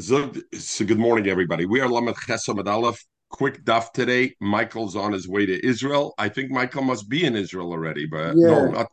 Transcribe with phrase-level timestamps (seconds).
[0.00, 1.66] So, so good morning, everybody.
[1.66, 3.04] We are Lamed Chesam Aleph.
[3.30, 4.34] Quick duff today.
[4.40, 6.14] Michael's on his way to Israel.
[6.18, 8.86] I think Michael must be in Israel already, but Yeah, no, not.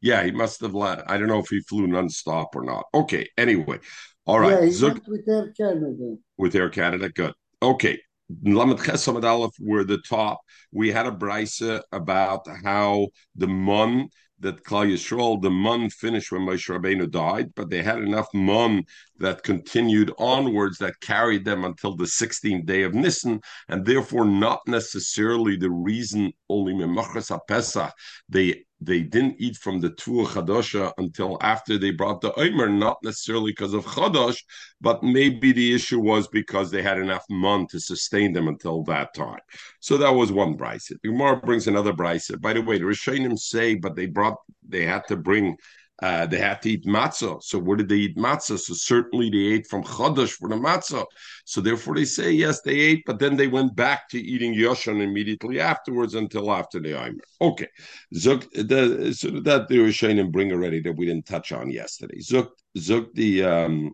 [0.00, 1.02] Yeah, he must have left.
[1.08, 2.84] I don't know if he flew nonstop or not.
[2.94, 3.28] Okay.
[3.36, 3.80] Anyway,
[4.24, 4.70] all right.
[4.70, 6.16] yeah, went with Air Canada.
[6.38, 7.08] with Air Canada.
[7.08, 7.34] Good.
[7.60, 7.98] Okay.
[8.44, 10.40] Lamed Chesam and Aleph were the top.
[10.70, 14.10] We had a brisa about how the mun
[14.42, 18.84] that Klal Yisrael, the mun finished when Moshe Rabbeinu died, but they had enough mun
[19.18, 24.60] that continued onwards that carried them until the 16th day of Nisan, and therefore not
[24.66, 27.92] necessarily the reason only Memachas HaPesach
[28.28, 32.98] they they didn't eat from the Tuah Chadosha until after they brought the Omer, not
[33.02, 34.42] necessarily because of Chadosh,
[34.80, 39.14] but maybe the issue was because they had enough mun to sustain them until that
[39.14, 39.40] time.
[39.80, 41.00] So that was one brisa.
[41.02, 42.40] The Gemara brings another brisa.
[42.40, 44.36] By the way, the Rishonim say, but they brought,
[44.68, 45.56] they had to bring,
[46.02, 47.40] uh, they had to eat matzah.
[47.42, 48.58] So where did they eat matzah?
[48.58, 51.06] So certainly they ate from Chodesh for the matzah.
[51.44, 55.00] So therefore they say, yes, they ate, but then they went back to eating Yoshan
[55.00, 57.22] immediately afterwards until after the Aimer.
[57.40, 57.68] Okay.
[58.16, 62.18] Zuk, the, so that the Rishonim bring already that we didn't touch on yesterday.
[62.18, 63.92] Zuk, Zuk, the, um,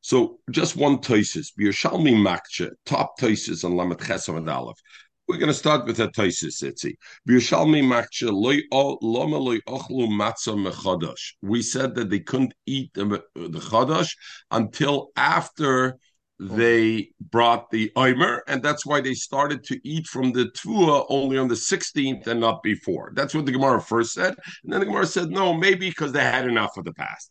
[0.00, 4.78] so just one Toisis, Birshalmi Makche, top Toisis on Lamet Chesam and Aleph.
[5.28, 6.96] We're going to start with a Toisis, Itzi.
[7.28, 11.34] Makche, Loma ochlu matzah mechodosh.
[11.42, 14.10] We said that they couldn't eat the, the chodosh
[14.50, 15.96] until after
[16.40, 21.38] they brought the Omer, and that's why they started to eat from the Tvua only
[21.38, 23.12] on the 16th and not before.
[23.14, 24.34] That's what the Gemara first said.
[24.64, 27.30] And then the Gemara said, no, maybe because they had enough of the past.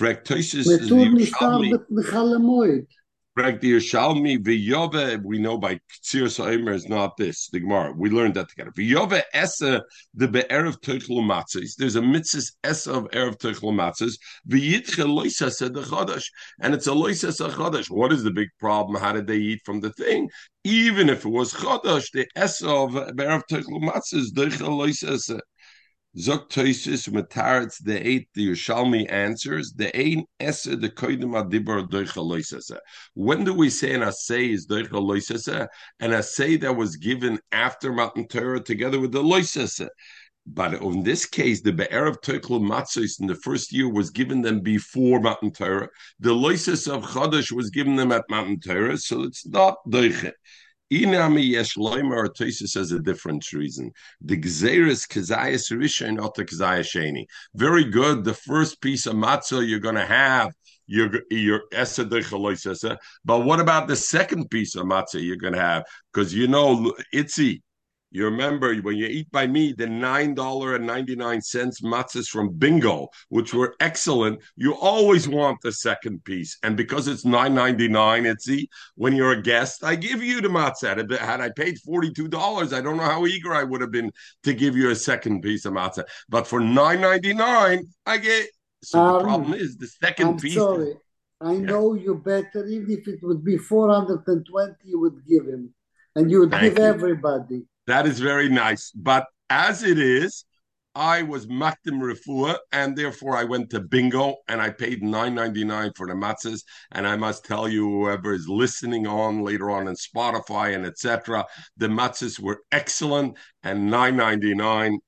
[0.00, 0.86] We is the
[3.38, 5.22] Frag the Yerushalmi v'yove.
[5.22, 7.48] We know by Ktziras Omer is not this.
[7.52, 7.92] The Gemara.
[7.96, 8.72] We learned that together.
[8.72, 11.76] V'yove esa the be'erev teichlu matzahs.
[11.78, 14.18] There's a mitzvah esa of erev teichlu matzahs.
[14.48, 15.50] V'yitche loisa
[15.84, 16.24] chodesh,
[16.60, 17.88] and it's a loisa a chodesh.
[17.88, 19.00] What is the big problem?
[19.00, 20.28] How did they eat from the thing?
[20.64, 25.38] Even if it was chodesh, the esa of be'erev teichlu matzahs deiche loisa.
[26.16, 32.24] Zok Toisis Mataritz the eight the Yerushalmi answers the ein eser the koidim adibur doicha
[32.24, 32.78] loisese.
[33.14, 35.68] When do we say an assay is doicha loisese?
[36.00, 39.86] An assay that was given after Matan Torah together with the loisese.
[40.46, 44.40] But in this case, the Be'er of Tekel Matzos in the first year was given
[44.40, 45.90] them before Matan Torah.
[46.20, 50.32] The loises of Chodesh was given them at Matan Torah, so it's not doicha.
[50.92, 53.92] Inami yesh loimer or Tosis says a different reason.
[54.22, 57.26] The gzeres kazayas rishon not the kazayas sheni.
[57.54, 58.24] Very good.
[58.24, 60.52] The first piece of matzah you're going to have
[60.86, 61.62] your your
[63.24, 65.84] But what about the second piece of matzah you're going to have?
[66.12, 67.60] Because you know itzi.
[68.10, 72.26] You remember when you eat by me the nine dollar and ninety nine cents matzahs
[72.28, 74.40] from Bingo, which were excellent.
[74.56, 78.48] You always want the second piece, and because it's nine ninety nine, it's
[78.94, 81.18] when you're a guest, I give you the matzah.
[81.18, 84.10] Had I paid forty two dollars, I don't know how eager I would have been
[84.44, 86.04] to give you a second piece of matzah.
[86.28, 88.48] But for nine ninety nine, I get.
[88.82, 90.54] So the problem Um, is the second I'm piece.
[90.54, 90.94] Sorry.
[91.40, 92.66] I yeah, know you better.
[92.66, 95.74] Even if it would be 420, you would give him.
[96.16, 96.84] And you would give you.
[96.84, 97.62] everybody.
[97.88, 98.90] That is very nice.
[98.90, 100.44] But as it is,
[100.94, 105.64] I was makdim refuah, and therefore I went to bingo and I paid nine ninety
[105.64, 106.64] nine for the matzahs.
[106.92, 111.46] And I must tell you, whoever is listening on later on in Spotify and etc.,
[111.78, 114.98] the matzahs were excellent and nine ninety nine.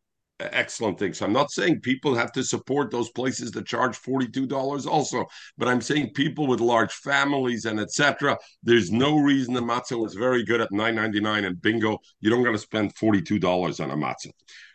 [0.41, 1.21] Excellent things.
[1.23, 5.27] I'm not saying people have to support those places that charge $42 also,
[5.59, 8.39] but I'm saying people with large families and etc.
[8.63, 11.99] There's no reason the matzah was very good at 9.99 and bingo.
[12.21, 14.31] You don't got to spend $42 on a matzah.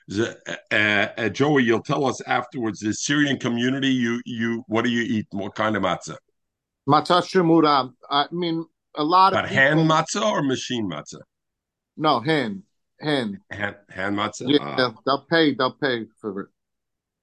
[0.08, 0.38] The,
[0.72, 2.80] uh, uh, Joey, you'll tell us afterwards.
[2.80, 5.26] The Syrian community, you you what do you eat?
[5.32, 6.18] What kind of matzah?
[6.88, 7.92] Matzah shemura.
[8.10, 8.66] I mean,
[8.96, 9.96] a lot of But hand people.
[9.96, 11.22] matzah or machine matzah?
[11.98, 12.64] No, hand,
[13.02, 13.40] hand.
[13.52, 14.48] Hand, hand matzah.
[14.48, 15.54] Yeah, Uh, they'll pay.
[15.54, 16.48] They'll pay for it.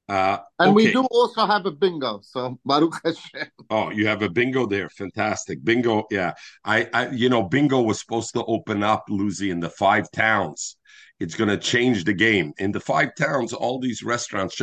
[0.08, 2.20] uh, And we do also have a bingo.
[2.22, 3.48] So Baruch Hashem.
[3.70, 4.88] Oh, you have a bingo there.
[4.90, 5.64] Fantastic.
[5.64, 6.04] Bingo.
[6.10, 6.34] Yeah.
[6.64, 10.76] I, I you know, bingo was supposed to open up, Lucy, in the five towns.
[11.22, 12.52] It's going to change the game.
[12.58, 14.60] In the five towns, all these restaurants,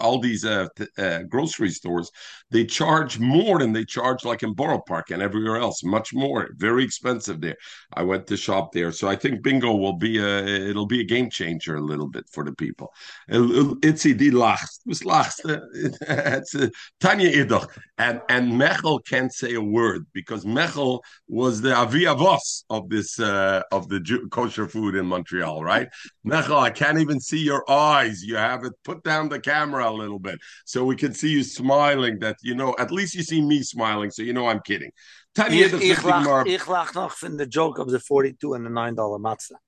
[0.00, 0.66] all these uh,
[0.98, 2.10] uh, grocery stores,
[2.50, 5.84] they charge more than they charge like in Borough Park and everywhere else.
[5.84, 6.48] Much more.
[6.56, 7.56] Very expensive there.
[7.92, 8.92] I went to shop there.
[8.92, 12.24] So I think bingo will be a, it'll be a game changer a little bit
[12.32, 12.92] for the people.
[13.30, 14.80] Itzi, die lacht.
[14.86, 15.40] Was lachst?
[15.44, 16.68] It's uh,
[17.00, 17.68] Tanya Idach.
[17.98, 23.20] And and Mechel can't say a word because Mechel was the avi avos of this
[23.20, 24.00] uh, of the
[24.30, 25.88] kosher food in Montreal, right?
[26.26, 28.22] Mechel, I can't even see your eyes.
[28.22, 28.72] You have it.
[28.84, 32.18] Put down the camera a little bit so we can see you smiling.
[32.20, 34.90] That you know, at least you see me smiling, so you know I'm kidding.
[35.34, 38.70] Tanya, Ich, ich, lach, ich lach noch from the joke of the 42 and the
[38.70, 39.58] $9 matzah.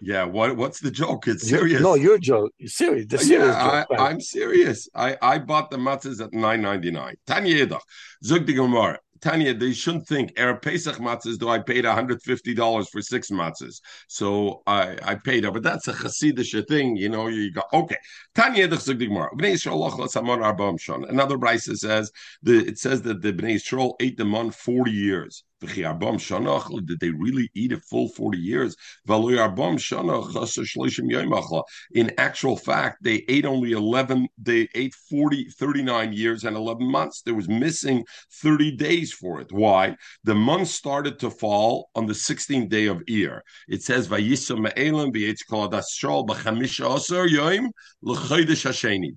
[0.00, 1.28] Yeah, what what's the joke?
[1.28, 1.80] It's serious.
[1.80, 2.52] No, your joke.
[2.58, 3.06] You're serious.
[3.08, 4.00] The serious yeah, joke.
[4.00, 4.88] I, I'm serious.
[4.94, 7.14] I, I bought the matzahs at nine ninety nine.
[7.24, 7.82] Tanya Yedach.
[8.24, 8.98] Zug the Gemara.
[9.22, 11.38] Tanya, they shouldn't think Arab Pesach matzahs.
[11.38, 13.80] Do I paid one hundred fifty dollars for six matzahs?
[14.08, 17.28] So I I paid her, but that's a Hasidic thing, you know.
[17.28, 17.96] You go okay.
[18.34, 18.76] Tanya the.
[21.08, 22.10] Another brisa says
[22.42, 25.44] the it says that the Bnei Yisrael ate the man forty years.
[25.62, 28.76] Did they really eat a full 40 years?
[31.94, 37.22] In actual fact, they ate only 11, they ate 40, 39 years and 11 months.
[37.22, 38.04] There was missing
[38.42, 39.52] 30 days for it.
[39.52, 39.96] Why?
[40.24, 43.40] The month started to fall on the 16th day of Iyar.
[43.68, 44.36] It says, the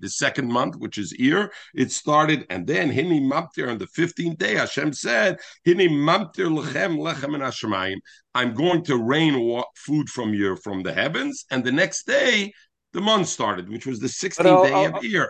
[0.08, 4.54] second month, which is Iyar, it started, and then Hini Maptir on the 15th day,
[4.54, 7.98] Hashem said, Hini Mamtir lechem lechem and Hashemayim.
[8.34, 12.52] I'm going to rain food from you from the heavens, and the next day
[12.92, 15.28] the month started, which was the 16th uh, day of the Iyar.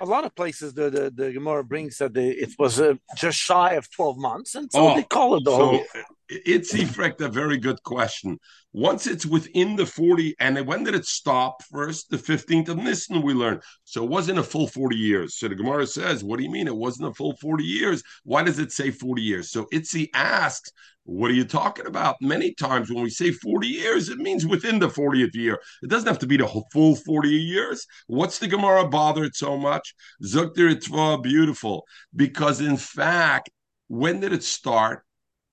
[0.00, 3.38] A lot of places the the, the Gemara brings that the, it was uh, just
[3.38, 5.84] shy of 12 months, and so Oh, they call it the So whole.
[6.28, 8.38] it's Efrekt, a very good question.
[8.72, 12.08] Once it's within the 40, and when did it stop first?
[12.08, 13.60] The 15th of Nisan, we learned.
[13.84, 15.36] So it wasn't a full 40 years.
[15.36, 18.02] So the Gemara says, What do you mean it wasn't a full 40 years?
[18.24, 19.50] Why does it say 40 years?
[19.50, 20.72] So Itzi asks,
[21.04, 22.16] What are you talking about?
[22.20, 25.60] Many times when we say 40 years, it means within the 40th year.
[25.82, 27.86] It doesn't have to be the full 40 years.
[28.06, 29.94] What's the Gemara bothered so much?
[30.24, 31.84] Zukter Itva, beautiful.
[32.14, 33.50] Because in fact,
[33.88, 35.02] when did it start?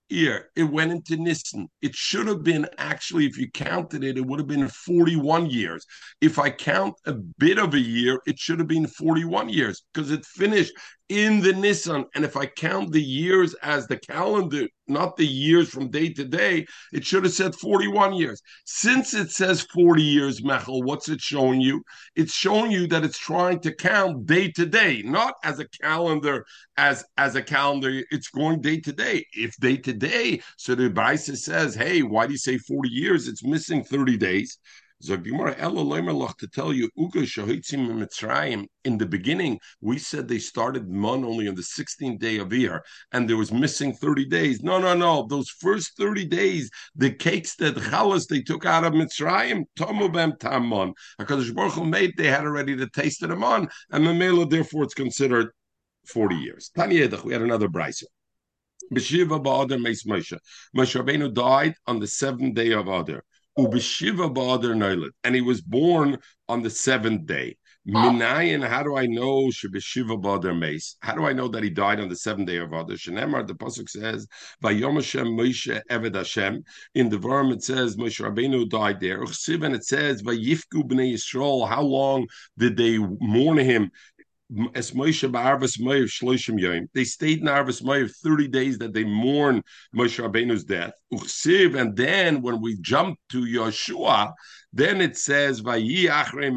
[0.08, 1.68] Here, It went into Nisan.
[1.82, 5.86] It should have been actually, if you counted it, it would have been 41 years.
[6.20, 10.10] If I count a bit of a year, it should have been 41 years because
[10.10, 10.72] it finished
[11.10, 12.04] in the Nissan.
[12.14, 16.24] And if I count the years as the calendar, not the years from day to
[16.24, 18.40] day, it should have said 41 years.
[18.64, 21.82] Since it says 40 years, Mechel, what's it showing you?
[22.14, 26.46] It's showing you that it's trying to count day to day, not as a calendar,
[26.76, 28.02] as as a calendar.
[28.10, 29.26] It's going day to day.
[29.32, 33.26] If day to day, so the Baisa says, hey, why do you say 40 years?
[33.26, 34.58] It's missing 30 days.
[35.02, 36.90] To tell you.
[38.84, 42.80] In the beginning, we said they started Mon only on the 16th day of Iyar,
[43.12, 44.62] and there was missing 30 days.
[44.62, 45.26] No, no, no.
[45.26, 50.92] Those first 30 days, the cakes that chalas they took out of Mitzrayim, tomubem tamon.
[51.18, 54.84] Hakadosh Baruch Hu made, they had already the taste of the Mon, and Mamela, therefore,
[54.84, 55.48] it's considered
[56.06, 56.70] 40 years.
[56.76, 58.04] Tanya we had another brisa.
[58.92, 60.36] B'shiva ba'adar meis Moshe.
[60.76, 63.24] Moshe Rabbeinu died on the seventh day of Adar.
[63.58, 65.10] Ubeshiva ba'adar noilet.
[65.24, 66.18] And he was born
[66.48, 67.56] on the seventh day.
[67.88, 70.96] Minayin, how do I know Shebeshiva ba'adar meis?
[71.00, 72.96] How do I know that he died on the seventh day of Adar?
[72.96, 74.26] Shenemar, the Pasuk says,
[74.62, 76.62] Vayom Hashem Moshe Eved Hashem.
[76.94, 79.22] In the Verm it says, Moshe Rabbeinu died there.
[79.22, 81.66] Uchsiv, and it says, Vayifku b'nei Yisrael.
[81.66, 82.26] How long
[82.58, 83.90] did they mourn him?
[84.74, 86.88] as Moshe Ba'arvas Moav Shloshim Yom.
[86.92, 89.62] They stayed in Arvas Moav 30 days that they mourn
[89.94, 90.92] Moshe Rabbeinu's death.
[91.12, 94.32] Uchsiv, and then when we jump to Yeshua,
[94.72, 96.52] then it says Vayi Achrei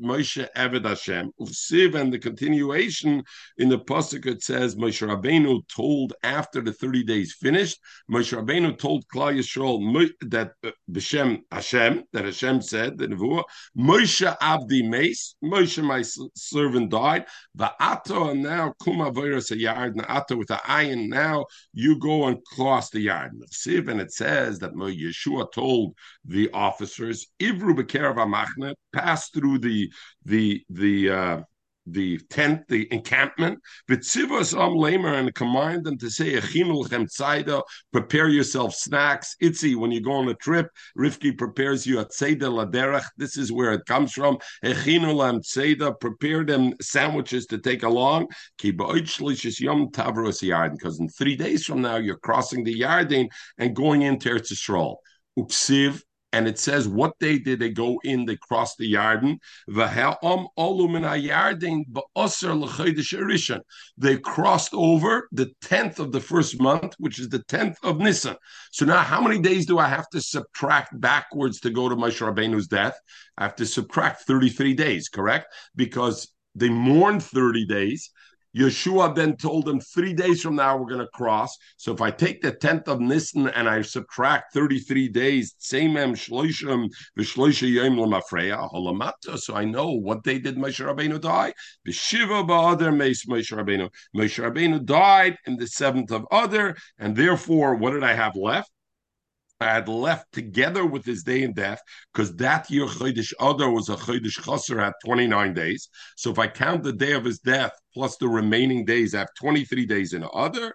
[0.00, 1.30] Moshe Eved Hashem.
[1.40, 3.22] Uchsiv, and the continuation
[3.58, 7.78] in the pasuk it says Moshe Rabbeinu told after the 30 days finished,
[8.10, 13.44] Moshe Rabbeinu told Klal Yisrael that uh, B'Shem Hashem, that Hashem said the Nevuah,
[13.78, 16.02] Moshe Abdi Meis, Moshe my
[16.34, 17.26] servant died.
[17.56, 21.08] Va'ato and now kuma virus a yard na'ato with the ayin.
[21.08, 23.32] Now you go and cross the yard.
[23.50, 25.94] Siv and it says that Yeshua told
[26.24, 29.90] the officers ivru bekerav amachne pass through the
[30.24, 31.10] the the.
[31.10, 31.40] uh
[31.86, 33.58] the tent, the encampment,
[33.90, 37.62] Vitzivos am lamer, and command them to say, "Echinul chem tzayda,"
[37.92, 39.34] prepare yourself snacks.
[39.42, 43.06] Itzi, when you go on a trip, Rivki prepares you a tzayda laderach.
[43.16, 44.38] This is where it comes from.
[44.64, 48.28] Echinul am tzayda, prepare them sandwiches to take along.
[48.62, 54.02] Yom tavros yarden, because in three days from now you're crossing the Yarden and going
[54.02, 54.96] into Eretz Yisrael.
[55.38, 58.24] Uksiv, and it says what day did they go in?
[58.24, 59.38] They crossed the Yarden.
[63.98, 68.36] They crossed over the tenth of the first month, which is the tenth of Nisan.
[68.70, 72.20] So now, how many days do I have to subtract backwards to go to Moshe
[72.20, 72.98] Rabbeinu's death?
[73.36, 75.54] I have to subtract thirty-three days, correct?
[75.76, 78.10] Because they mourned thirty days.
[78.56, 81.56] Yeshua then told them three days from now we're going to cross.
[81.76, 86.90] So if I take the tenth of Nisan and I subtract thirty-three days, same shloishim
[87.18, 89.38] v'shloisha yom lemafreya holamata.
[89.38, 91.54] So I know what day did Moshe Rabbeinu die.
[91.86, 93.88] B'shiva ba'ader meis Moshe Rabbeinu.
[94.16, 98.70] Moshe Rabbeinu died in the seventh of Adar, and therefore, what did I have left?
[99.62, 101.80] I had left together with his day in death
[102.12, 105.88] because that year Chodesh Adar was a Chodesh Chaser at 29 days.
[106.16, 109.34] So if I count the day of his death plus the remaining days, I have
[109.38, 110.74] 23 days in Adar.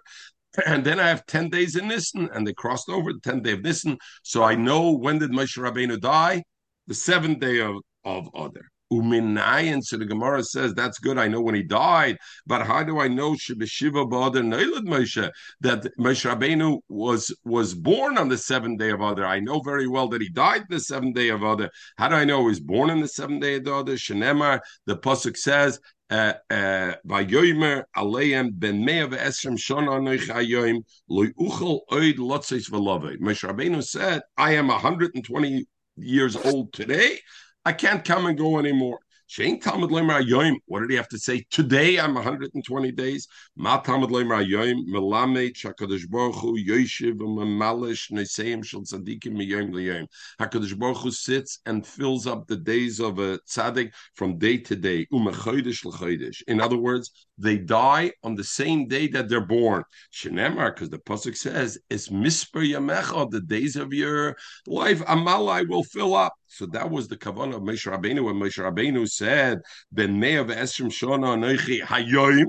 [0.66, 3.52] And then I have 10 days in Nisan, and they crossed over the 10th day
[3.52, 3.98] of Nisan.
[4.24, 6.42] So I know when did Moshe Rabbeinu die?
[6.86, 8.68] The seventh day of, of Adar.
[8.92, 11.18] Uminayan, so the Gemara says that's good.
[11.18, 12.16] I know when he died,
[12.46, 15.30] but how do I know Shibeshiva Ba'adar Neilad Moshe
[15.60, 19.26] that Moshe Rabbeinu was was born on the seventh day of Adar?
[19.26, 21.70] I know very well that he died the seventh day of Adar.
[21.98, 23.84] How do I know he was born on the seventh day of Adar?
[23.84, 25.78] Shenemar, the pasuk says.
[26.10, 33.18] Uh, uh, Vayomer aleim ben mea ve'esrim shona noich hayoim loy uchel oid lotzes v'love.
[33.18, 35.66] Moshe Rabbeinu said, "I am 120
[35.98, 37.18] years old today.
[37.68, 38.98] I can't come and go anymore.
[39.28, 40.54] Shein Talmud Lemer Yoim.
[40.64, 41.44] What did he have to say?
[41.50, 43.28] Today I'm 120 days.
[43.56, 44.86] Ma Talmud Lemer Yoim.
[44.88, 50.06] Melamed Shakadosh Baruch Hu Yoshiv Mamalish Neseim Shel Tzadikim Miyom Liyom.
[50.40, 54.74] Hakadosh Baruch Hu sits and fills up the days of a tzaddik from day to
[54.74, 55.06] day.
[55.12, 56.40] Umechodesh lechodesh.
[56.48, 59.84] In other words, they die on the same day that they're born.
[60.10, 65.84] Shenemar, because the pasuk says, "It's misper yamecha." The days of your life, Amalai will
[65.84, 66.32] fill up.
[66.48, 69.60] So that was the kavanah of Moshe Rabbeinu when Moshe Rabbeinu said,
[69.92, 72.46] "Ben me'av esrim shona anoichi hayoim."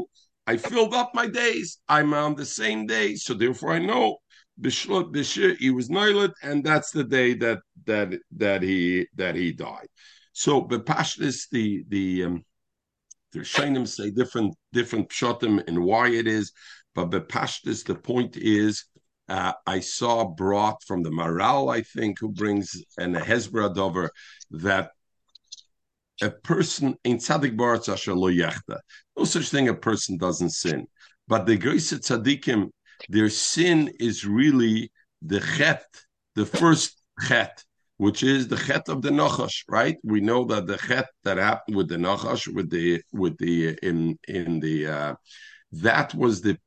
[0.48, 1.80] I filled up my days.
[1.88, 4.18] I'm on the same day, so therefore I know
[4.60, 9.52] Bishlot Bishir he was noilet, and that's the day that that that he that he
[9.52, 9.88] died.
[10.34, 12.46] So Bepashtis, the the um,
[13.34, 16.52] the Shainim say different different pshatim and why it is,
[16.96, 18.86] but Bepashtis, the point is
[19.30, 24.10] uh, I saw brought from the Maral, I think, who brings the Hezbollah Dover
[24.52, 24.92] that
[26.22, 28.80] a person in tzaddik baratz lo yechta.
[29.16, 30.88] No such thing a person doesn't sin,
[31.28, 32.70] but the Greisa tzaddikim,
[33.08, 35.86] their sin is really the chet,
[36.36, 37.64] the first chet,
[37.98, 39.64] which is the chet of the nachash.
[39.70, 39.98] Right?
[40.04, 44.18] We know that the chet that happened with the nachash, with the with the in
[44.28, 45.16] in the uh,
[45.72, 46.58] that was the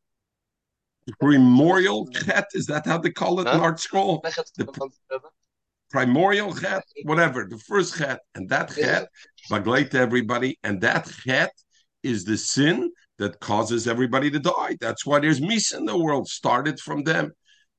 [1.21, 2.47] primordial chet.
[2.55, 4.21] Is that how they call it in Art Scroll?
[4.57, 4.91] The
[5.91, 9.09] primordial chet, whatever, the first chet, and that chet,
[9.51, 11.53] baglay to everybody, and that chet
[12.03, 14.77] is the sin that causes everybody to die.
[14.81, 17.33] That's why there's mis in the world, started from them.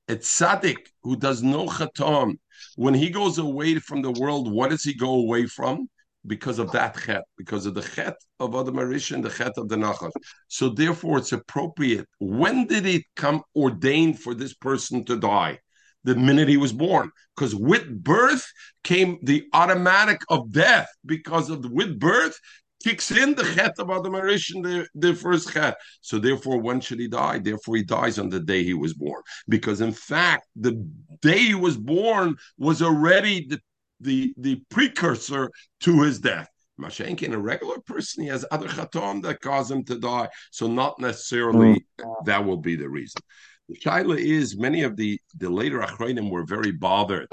[0.08, 2.38] It's tzaddik who does no chatam.
[2.75, 5.89] When he goes away from the world, what does he go away from?
[6.25, 9.68] Because of that chet, because of the chet of Adam Arish and the chet of
[9.68, 10.12] the Nachash.
[10.48, 12.08] So therefore, it's appropriate.
[12.20, 15.60] When did it come ordained for this person to die?
[16.03, 17.10] the minute he was born.
[17.36, 18.46] Because with birth
[18.84, 22.38] came the automatic of death, because of the with birth
[22.84, 25.77] kicks in the chet of Adam Arish the, the first chet.
[26.01, 27.39] So therefore, when should he die?
[27.39, 29.22] Therefore, he dies on the day he was born.
[29.48, 30.74] Because in fact, the
[31.22, 33.62] day he was born was already the
[34.03, 36.48] the, the precursor to his death.
[36.79, 40.29] Mashenkin, a regular person, he has other chatom that cause him to die.
[40.51, 42.25] So not necessarily mm.
[42.25, 43.22] that will be the reason.
[43.69, 47.27] The shaila is many of the the later achronim were very bothered.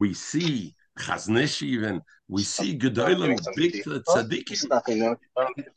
[0.00, 5.16] We see Chaznish even we see Gedolim big tzaddikim,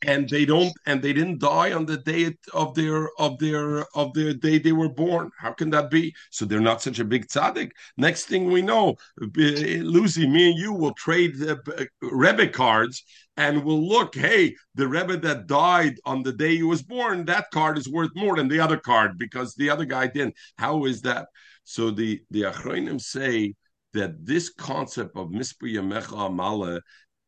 [0.02, 4.12] and they don't and they didn't die on the day of their of their of
[4.14, 5.30] their day they were born.
[5.38, 6.12] How can that be?
[6.30, 7.70] So they're not such a big tzaddik.
[7.96, 8.96] Next thing we know,
[9.36, 13.04] Lucy, me and you will trade the Rebbe cards
[13.36, 14.16] and we'll look.
[14.16, 18.10] Hey, the Rebbe that died on the day he was born, that card is worth
[18.16, 20.34] more than the other card because the other guy didn't.
[20.58, 21.28] How is that?
[21.62, 23.54] So the the Achronim say
[23.92, 26.80] that this concept of Misper Yamecha Amala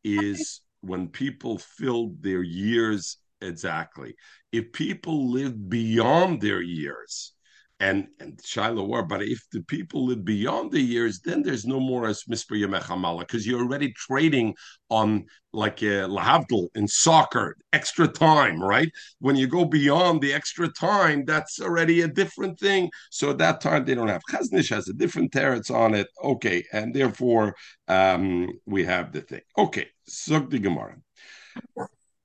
[0.03, 4.15] is when people filled their years exactly.
[4.51, 7.33] If people live beyond their years,
[7.79, 11.79] and and Shiloh war, but if the people live beyond the years, then there's no
[11.79, 14.55] more as Misper Yemechamala because you're already trading
[14.89, 18.89] on like lahavdil in soccer, extra time, right?
[19.19, 22.89] When you go beyond the extra time, that's already a different thing.
[23.11, 26.07] So at that time they don't have Chaznish has a different teretz on it.
[26.23, 27.55] Okay, and therefore
[27.87, 29.41] um, we have the thing.
[29.57, 30.97] Okay, Zog the Gemara.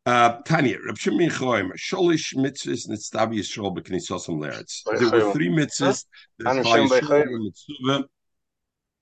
[0.08, 4.82] Uh, Tanya, Reb Shimon Choim, Sholish mitzvahs nitztav Yisrael b'knisosam leretz.
[4.98, 6.06] There were three mitzvahs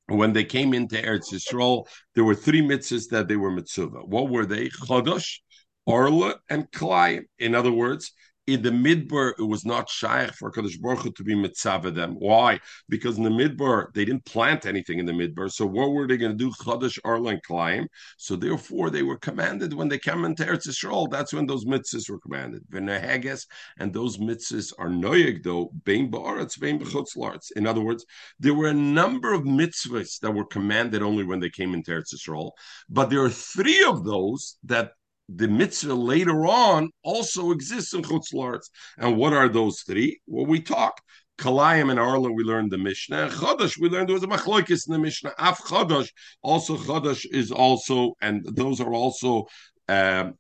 [0.08, 1.86] when they came into Eretz Yisrael.
[2.16, 4.00] There were three mitzvahs that they were mitzvah.
[4.04, 4.68] What were they?
[4.68, 5.38] Chodosh,
[5.84, 7.26] Orla and Klein.
[7.38, 8.10] In other words,
[8.46, 12.14] in the midbar, it was not shaykh for Kadosh Baruch Hu to be mitzvah them.
[12.14, 12.60] Why?
[12.88, 15.50] Because in the midbar, they didn't plant anything in the midbar.
[15.50, 16.52] So what were they going to do?
[16.52, 17.86] Chodesh, Arla, and Klaim.
[18.18, 21.10] So therefore, they were commanded when they came into Eretz Yisrael.
[21.10, 22.62] That's when those mitzvahs were commanded.
[22.70, 23.46] V'neheges,
[23.78, 27.50] and those mitzvahs are noyeg though, bein ba'aretz, bein b'chutzlarts.
[27.56, 28.06] In other words,
[28.38, 32.14] there were a number of mitzvahs that were commanded only when they came into Eretz
[32.14, 32.52] Yisrael.
[32.88, 34.92] But there are three of those that
[35.28, 38.68] the mitzvah later on also exists in Chutz
[38.98, 40.20] And what are those three?
[40.26, 41.00] Well, we talk.
[41.38, 43.28] Kalayim and Arla, we learned the Mishnah.
[43.28, 45.32] Chodesh, we learned there was a machlokes in the Mishnah.
[45.38, 46.08] Af Chodesh,
[46.42, 49.46] also Chodesh is also, and those are also
[49.88, 50.34] um,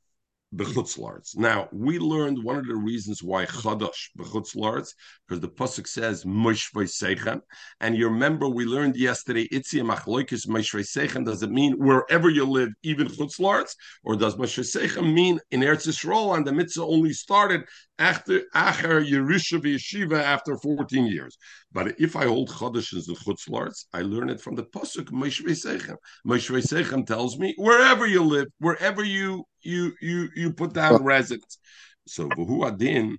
[0.56, 1.36] bechutzlarts.
[1.36, 4.94] Now we learned one of the reasons why chadash bechutzlarts
[5.26, 7.40] because the pasuk says moshvei sechem,
[7.80, 11.24] and you remember we learned yesterday itzia machloikis moshvei sechem.
[11.24, 15.86] Does it mean wherever you live, even chutzlarts, or does moshvei sechem mean in Eretz
[15.86, 17.62] Yisrael and the mitzvah only started
[17.98, 21.36] after Acher Yerusha Yeshiva after 14 years.
[21.72, 25.96] But if I hold Chodeshes and Chutzlarts, I learn it from the Pasuk Moshe Sechem.
[26.26, 31.58] Moshe Sechem tells me wherever you live, wherever you you you you put down residence.
[32.06, 33.18] So Vuhu Adin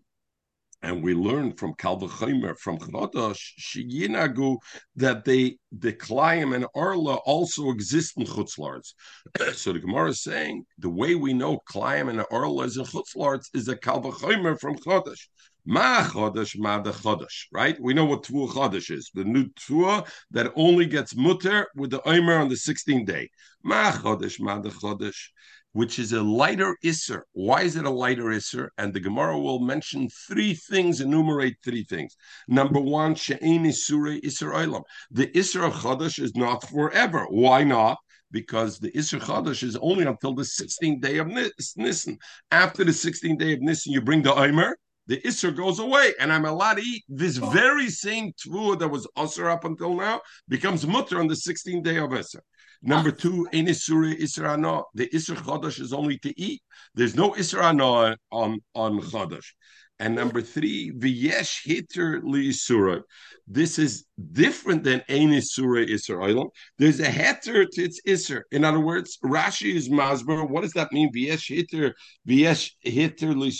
[0.81, 4.57] and we learn from Kalvachimer, from Chodosh, Shiyinagu,
[4.95, 8.93] that they, the Klayim and Arla also exist in Chutzlarts.
[9.53, 13.47] so the Gemara is saying the way we know Klayim and Arla is in Chutzlarts
[13.53, 15.27] is a Kalvachimer from Chodosh.
[15.65, 17.77] Ma Chodosh, Ma the Chodosh, right?
[17.81, 19.11] We know what Tvua Chodosh is.
[19.13, 23.29] The new Tvua that only gets mutter with the Omer on the 16th day.
[23.63, 25.29] Ma Chodosh, Ma the Chodosh
[25.77, 27.21] which is a lighter Isser.
[27.33, 28.69] Why is it a lighter Isser?
[28.79, 32.15] And the Gemara will mention three things, enumerate three things.
[32.47, 34.81] Number one, She'en Isure Isser Olam.
[35.11, 37.27] The Isser of Chodesh is not forever.
[37.29, 37.99] Why not?
[38.31, 42.17] Because the Isser Chodesh is only until the 16th day of Nisan.
[42.49, 46.33] After the 16th day of Nisan, you bring the Omer, the Isser goes away, and
[46.33, 50.87] I'm allowed to eat this very same tvua that was Usr up until now, becomes
[50.87, 52.41] mutter on the 16th day of Isser.
[52.81, 53.17] Number ah.
[53.17, 54.83] two, in Isura Isra'ana.
[54.93, 56.61] The Isra Chodesh is only to eat.
[56.95, 59.47] There's no Isra'ana on, on Chodesh.
[59.99, 62.53] And number three, V'yesh Hitter Li
[63.47, 66.53] This is different than Ein Isura Israel.
[66.77, 68.41] There's a heter to its Isser.
[68.51, 70.47] In other words, Rashi is Masber.
[70.47, 71.11] What does that mean?
[71.11, 71.95] V'yesh Hitter,
[72.27, 73.51] V'yesh Hitter Li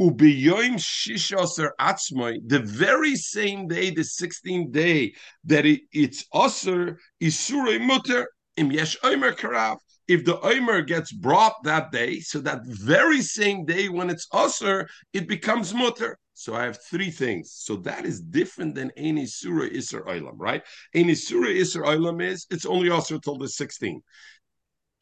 [0.00, 7.80] Ubiyoim Shishoser Atzmai, the very same day, the 16th day that it, it's Aser, Isurei
[7.80, 9.78] Mutter, Im Yesh Omer Karav.
[10.06, 14.86] If the Omer gets brought that day, so that very same day when it's Aser,
[15.14, 16.18] it becomes Mutter.
[16.34, 17.52] So I have three things.
[17.52, 20.62] So that is different than any Surah Isser Olam, right?
[20.92, 24.02] Any Surah Isser Olam is, it's only Aser till the 16th.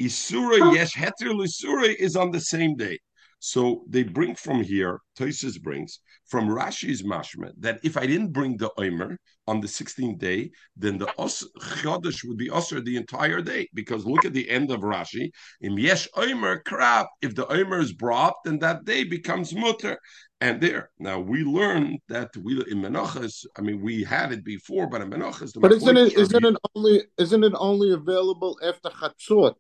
[0.00, 2.98] Isura Yesh Heter is on the same day.
[3.44, 8.56] So they bring from here, Toises brings from Rashi's mashma that if I didn't bring
[8.56, 13.42] the Omer on the 16th day, then the os, Chodesh would be Osir the entire
[13.42, 13.68] day.
[13.74, 15.32] Because look at the end of Rashi.
[15.60, 17.08] Im Yesh Omer crap.
[17.20, 19.98] If the Omer is brought, then that day becomes mutter.
[20.40, 23.44] And there, now we learn that we in Menachas.
[23.58, 25.50] I mean, we had it before, but in Menachas.
[25.60, 29.54] But isn't it isn't it only isn't it only available after Chatzot?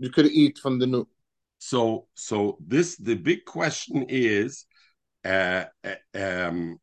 [0.00, 1.06] You could eat from the new.
[1.58, 4.64] So, so this the big question is,
[5.24, 6.78] uh, uh, um,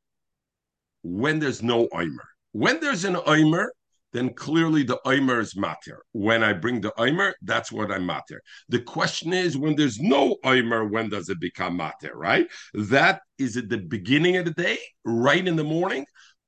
[1.03, 2.27] when there's no oimer.
[2.51, 3.67] When there's an oimer,
[4.13, 5.97] then clearly the oimer is matir.
[6.13, 8.39] When I bring the oimer, that's what I'm matir.
[8.69, 12.13] The question is, when there's no oimer, when does it become matir?
[12.13, 12.47] Right?
[12.73, 16.05] That is at the beginning of the day, right in the morning,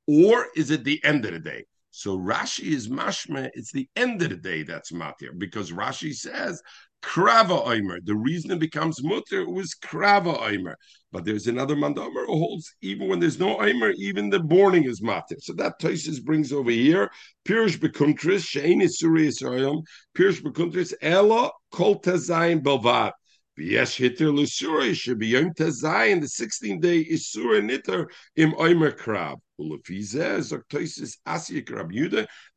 [0.07, 1.65] or is it the end of the day?
[1.91, 3.49] So Rashi is mashma.
[3.53, 6.61] It's the end of the day that's matir because Rashi says
[7.03, 7.99] Krava Oimer.
[8.03, 10.75] The reason it becomes mutter was Krava Oimer.
[11.11, 15.01] But there's another mandomer who holds even when there's no Oimer, even the morning is
[15.01, 15.35] matter.
[15.39, 17.09] So that Toises brings over here
[17.47, 19.83] Pirish Bekuntris, Shein Isuri Israel,
[20.17, 23.13] Pirish Bekuntris, Ella Kol Tezayin Belvat.
[23.57, 26.21] Yes, hitter l'sura should be yom tazayin.
[26.21, 29.37] The 16th day is surah nitter im oimer krab.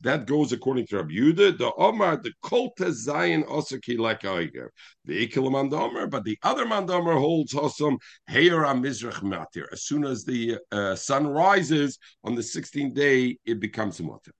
[0.03, 1.57] That goes according to Rabbi Yudah.
[1.57, 4.69] The Omar, the Kol Tezayin Osaki like Aiger.
[5.07, 7.97] The Ikilaman Omer, but the other Mandomer holds Hosam
[8.29, 9.65] Heyer Mizrach Matir.
[9.73, 14.33] As soon as the uh, sun rises on the 16th day, it becomes Matir.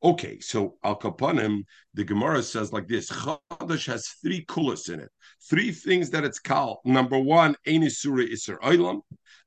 [0.00, 5.10] Okay, so Al Kapanim, the Gemara says like this: Chadash has three kulas in it,
[5.50, 6.78] three things that it's called.
[6.84, 9.00] Number one, Einisura Isser Oilam,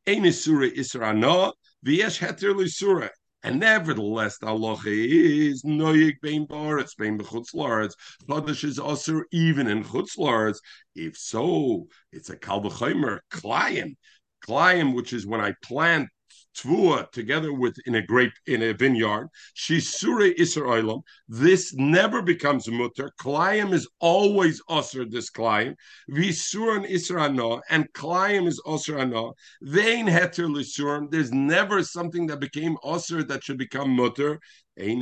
[0.05, 1.53] Einisura Isser Ana,
[1.85, 3.09] V'yesh Heter Lisura.
[3.43, 7.93] And nevertheless, the halacha is noyig bein baritz bein b'chutz laretz.
[8.27, 10.59] Chodesh is also even in chutz.
[10.95, 13.95] If so, it's a kal v'chomer klayim,
[14.45, 16.09] klayim, which is when I plant
[16.55, 19.27] tvua together with in a grape in a vineyard.
[19.55, 21.01] Shisure Israelim.
[21.27, 23.11] This never becomes mutter.
[23.21, 25.05] Klayim is always usher.
[25.05, 25.75] This klayim
[26.09, 29.33] visuran Israno and klayim is usher ano.
[29.61, 31.09] Vein heter lisuram.
[31.11, 34.39] There's never something that became usher that should become mutter.
[34.77, 35.01] So it's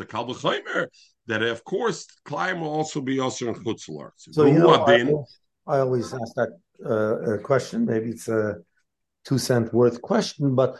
[0.00, 0.86] a kalbachaimer
[1.26, 4.10] that of course klayim will also be usher in chutzlar.
[4.16, 5.04] So you know, I,
[5.66, 7.84] I always ask that uh, question.
[7.84, 8.56] Maybe it's a
[9.24, 10.76] two cent worth question, but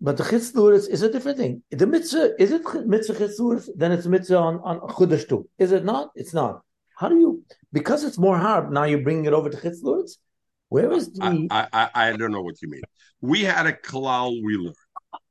[0.00, 1.62] but the chitzluris is a different thing.
[1.70, 3.68] The mitzvah is it mitzvah chitzluris?
[3.76, 5.48] Then it's mitzvah on on chudash too.
[5.58, 6.10] Is it not?
[6.14, 6.62] It's not.
[6.96, 7.42] How do you?
[7.72, 8.72] Because it's more hard.
[8.72, 10.12] Now you're bringing it over to chitzluris.
[10.68, 11.48] Where is the?
[11.50, 12.82] I, I I don't know what you mean.
[13.20, 14.76] We had a kalal we learned.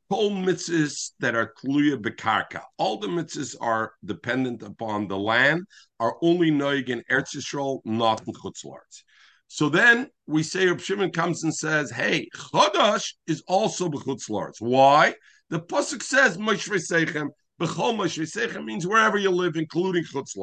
[0.10, 5.65] All mitzvahs that are kluya bekarka, all the mitzvahs are dependent upon the land,
[6.00, 9.04] are only noig in Eretz Yisrael, not in chutzlarts.
[9.47, 14.60] So then we say Reb Shimon comes and says, "Hey, Chodesh is also b'chutz lords.
[14.60, 15.15] Why?
[15.49, 17.29] The pasuk says Moshe Seichem.
[17.60, 20.36] B'chol Moshe Seichem means wherever you live, including chutz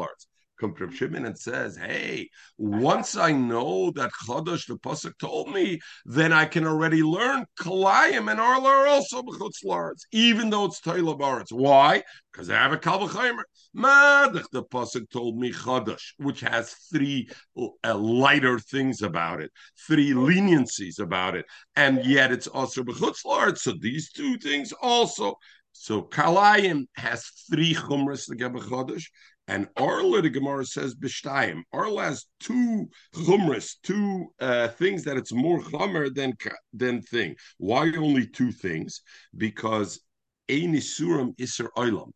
[0.73, 6.33] comes Shimon and says, "Hey, once I know that Chodesh, the pasuk told me, then
[6.33, 11.53] I can already learn Kalayim and Arla are also b'chutzlards, even though it's Taylor Baritz.
[11.53, 12.03] Why?
[12.33, 13.43] Because I have a Kalvachaymer.
[13.77, 19.51] Madach, the pasuk told me Chodesh, which has three uh, lighter things about it,
[19.87, 21.45] three leniencies about it,
[21.77, 23.59] and yet it's also b'chutzlards.
[23.59, 25.37] So these two things also."
[25.77, 29.07] So Kalayim has three chumras get Chodesh,
[29.47, 31.63] and Arla, the Gemara says, B'shtayim.
[31.73, 36.33] Arla has two chumras, two uh, things that it's more chumr than,
[36.73, 37.35] than thing.
[37.59, 39.03] Why only two things?
[39.37, 40.01] Because
[40.49, 42.11] Einisuram Isser Oilam.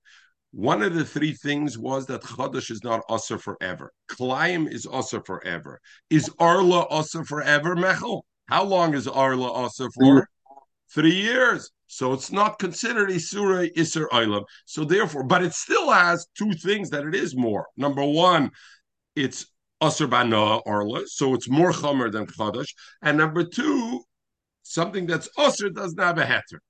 [0.53, 3.93] One of the three things was that Chodesh is not Usr forever.
[4.09, 5.79] Klaim is Usr forever.
[6.09, 8.23] Is Arla Usr forever, Mechel?
[8.47, 10.27] How long is Arla Usr for?
[10.95, 11.71] Three years.
[11.87, 14.45] So it's not considered a surah iser olam.
[14.67, 17.67] So therefore, but it still has two things that it is more.
[17.77, 18.51] Number one,
[19.17, 19.47] it's
[19.83, 22.73] aser banoah arla, so it's more chomer than chadash.
[23.03, 24.03] And number two,
[24.63, 26.61] something that's aser doesn't have a heter.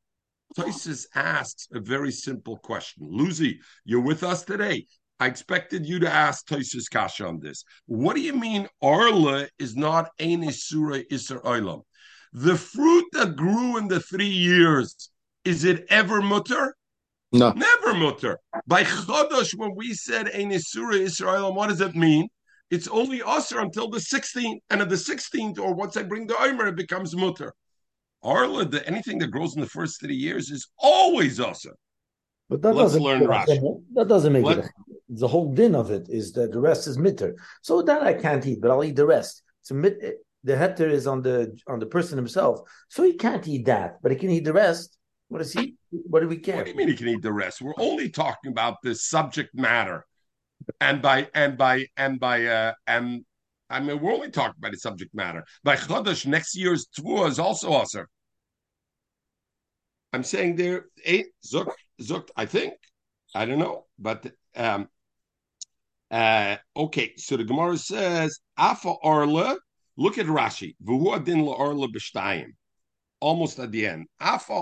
[0.57, 3.07] Toises asks a very simple question.
[3.11, 4.87] Lucy, you're with us today.
[5.21, 7.65] I expected you to ask Toises Kasha on this.
[7.87, 11.83] What do you mean Arla is not a surah iser olam?
[12.33, 15.11] The fruit that grew in the three years,
[15.45, 16.75] is it ever mutter?
[17.33, 17.53] No.
[17.53, 18.39] Never mutter.
[18.67, 22.29] By Chodosh, when we said Einisura Israel, what does it mean?
[22.71, 26.37] It's only usher until the 16th, and at the 16th, or once I bring the
[26.41, 27.53] Omer, it becomes mutter.
[28.23, 31.75] Arla, the, anything that grows in the first three years is always usher.
[32.49, 33.61] But that Let's doesn't learn Rashi.
[33.95, 34.71] That doesn't make Let- it.
[35.11, 37.35] The whole din of it is that the rest is mitter.
[37.63, 39.43] So that I can't eat, but I'll eat the rest.
[39.63, 39.99] So mit,
[40.49, 44.11] the heter is on the on the person himself, so he can't eat that, but
[44.11, 44.97] he can eat the rest.
[45.29, 45.75] What does he?
[45.91, 46.57] What do we care?
[46.57, 47.61] What do you mean he can eat the rest?
[47.61, 50.07] We're only talking about the subject matter,
[50.81, 53.25] and by and by and by uh and
[53.69, 55.45] I mean we're only talking about the subject matter.
[55.65, 58.09] By Chodesh, next year's tvua is also usher.
[60.15, 62.31] I'm saying there eight zuk zuk.
[62.35, 62.73] I think
[63.35, 64.89] I don't know, but um,
[66.11, 67.13] uh, okay.
[67.19, 69.59] So the Gemara says afa arla.
[69.99, 70.77] Look at Rashi.
[70.85, 72.53] V'hu adin la arla b'shtayim.
[73.21, 74.07] Almost at the end.
[74.21, 74.61] I don't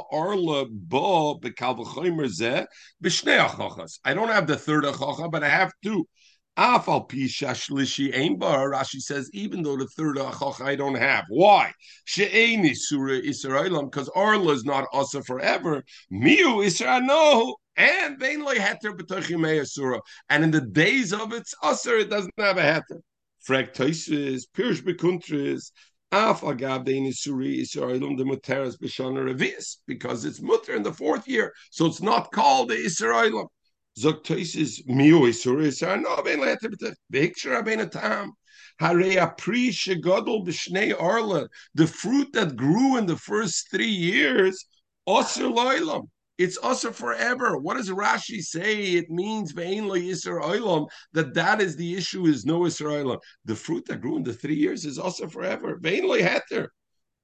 [4.29, 6.09] have the third achacha, but I have two.
[6.57, 8.70] Afal pisha shlishi bar.
[8.70, 11.27] Rashi says even though the third achacha I don't have.
[11.29, 11.70] Why?
[12.07, 15.85] She'eni surah Israelim because arla is not asa forever.
[16.11, 20.01] Miu Israel and vein loy heter b'tochimei surah.
[20.31, 23.03] And in the days of its usher, it doesn't have a heter.
[23.46, 25.70] Frag Toises, Pirush Bekuntris,
[26.11, 31.28] Af Agav de Inisuri Israelum de Muteras Bishana Revis, because it's mutter in the fourth
[31.28, 33.46] year, so it's not called the Israelum.
[33.96, 36.70] Zok Toises Miu Isuri Israel, no, Ben Letter,
[37.12, 38.32] Bekshara Ben Tam.
[38.80, 44.66] Harea Pri Shegodol Bishnei Arla, the fruit that grew in the first three years,
[45.09, 46.09] Osir.
[46.38, 47.57] It's also forever.
[47.57, 48.92] What does Rashi say?
[48.92, 52.27] It means that that is the issue.
[52.27, 53.20] Is no Israel.
[53.44, 55.79] The fruit that grew in the three years is also forever.
[55.79, 56.68] Ve'in lo heter.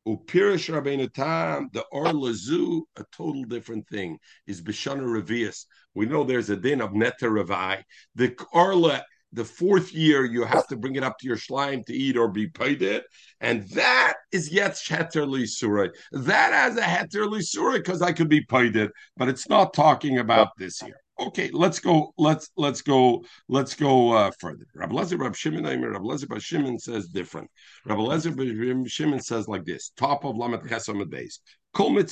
[0.06, 5.66] Upirish Rabbeinu Tam, the Or Lazu, a total different thing, is Bishana Revius.
[5.94, 7.82] We know there's a din of Neta Revai.
[8.16, 11.94] The Orla the fourth year you have to bring it up to your slime to
[11.94, 13.04] eat or be paid it,
[13.40, 15.90] and that is yet heter lisura.
[16.12, 20.18] That has a heter lisura because I could be paid it, but it's not talking
[20.18, 20.96] about this year.
[21.18, 22.12] Okay, let's go.
[22.18, 23.24] Let's let's go.
[23.48, 24.66] Let's go uh, further.
[24.74, 27.50] Rabbi Lezer Rabbi Shimon Rabbi Lezer Rabbi Shimon says different.
[27.86, 31.40] Rabbi Lezer Rabbi Shimon says like this: top of Lamed Chesam base.
[31.74, 32.02] All the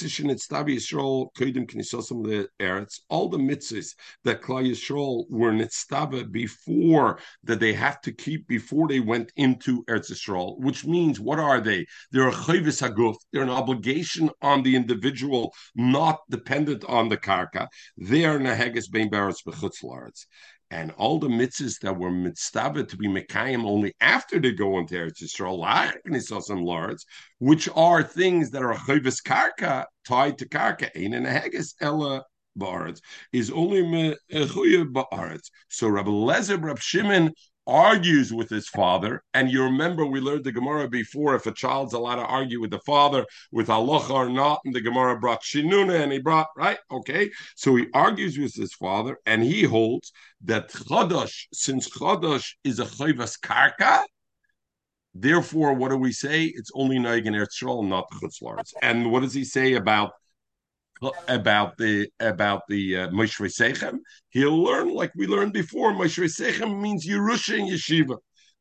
[3.38, 3.94] mitzvahs
[4.24, 9.84] that Klal Yisrael were nitztava before that they have to keep before they went into
[9.84, 11.84] Eretz Yisrael, which means what are they?
[12.10, 13.16] They're a chayvis haguf.
[13.32, 17.68] They're an obligation on the individual, not dependent on the karka.
[17.98, 19.84] They are naheges bein baretz bechutz
[20.70, 24.94] and all the mitzvahs that were mitzvah to be mekayim only after they go into
[24.94, 27.04] Eretz Yisrael, some lords,
[27.38, 32.24] which are things that are chayvus karka tied to karka, ein and heges ella
[32.58, 33.00] ba'aretz,
[33.32, 35.50] is only mechuyev eh, ba'aretz.
[35.68, 37.32] So Rabbi Lezer, Rabbi Shimon
[37.66, 39.22] argues with his father.
[39.34, 42.70] And you remember we learned the Gemara before if a child's allowed to argue with
[42.70, 46.78] the father with halacha or not, and the Gemara brought shinuna and he brought, right?
[46.90, 47.30] Okay.
[47.56, 50.12] So he argues with his father and he holds
[50.44, 54.04] that chadash, since chadash is a chayvas karka,
[55.14, 56.44] Therefore, what do we say?
[56.44, 58.72] It's only Naig and Eretz not Chutzlars.
[58.80, 60.12] And what does he say about
[61.28, 63.98] about the about the uh, Moshe Sechem,
[64.30, 65.92] he'll learn like we learned before.
[65.92, 68.16] Moshe Sechem means Yerusha and Yeshiva.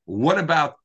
[0.05, 0.75] What about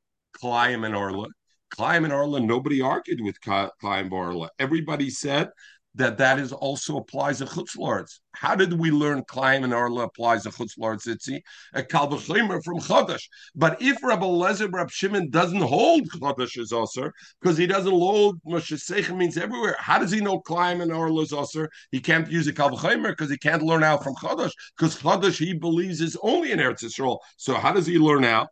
[0.42, 1.28] Klayim and Orla?
[1.76, 4.50] Klayim and Orla, nobody argued with Klayim and Orla.
[4.58, 5.50] Everybody said
[5.94, 8.18] that that is also applies to chutzlards.
[8.32, 11.06] How did we learn Klaim and Arla applies to chutzlards?
[11.06, 11.40] Itzi
[11.72, 13.22] a kalvachimer from Chadash.
[13.54, 18.40] But if Rabbi Lezer Rabbi Shimon doesn't hold Chadash is also because he doesn't hold
[18.44, 19.76] Moshe Seichem means everywhere.
[19.78, 21.66] How does he know Klaim and Arla is also?
[21.92, 25.54] He can't use a kalvachimer because he can't learn out from Chadash because Chadash he
[25.54, 27.18] believes is only in Eretz Yisrael.
[27.36, 28.48] So how does he learn out?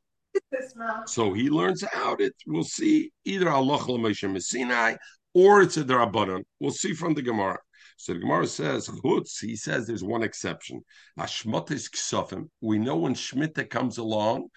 [1.07, 2.21] So he learns out.
[2.21, 4.97] It we'll see either Allah Moshe Sinai
[5.35, 6.43] or it's a Darabanan.
[6.61, 7.59] We'll see from the Gemara.
[7.97, 10.83] So the Gemara says, Chutz, he says there's one exception.
[11.19, 12.49] Ksofim.
[12.61, 14.49] We know when Shemitah comes along,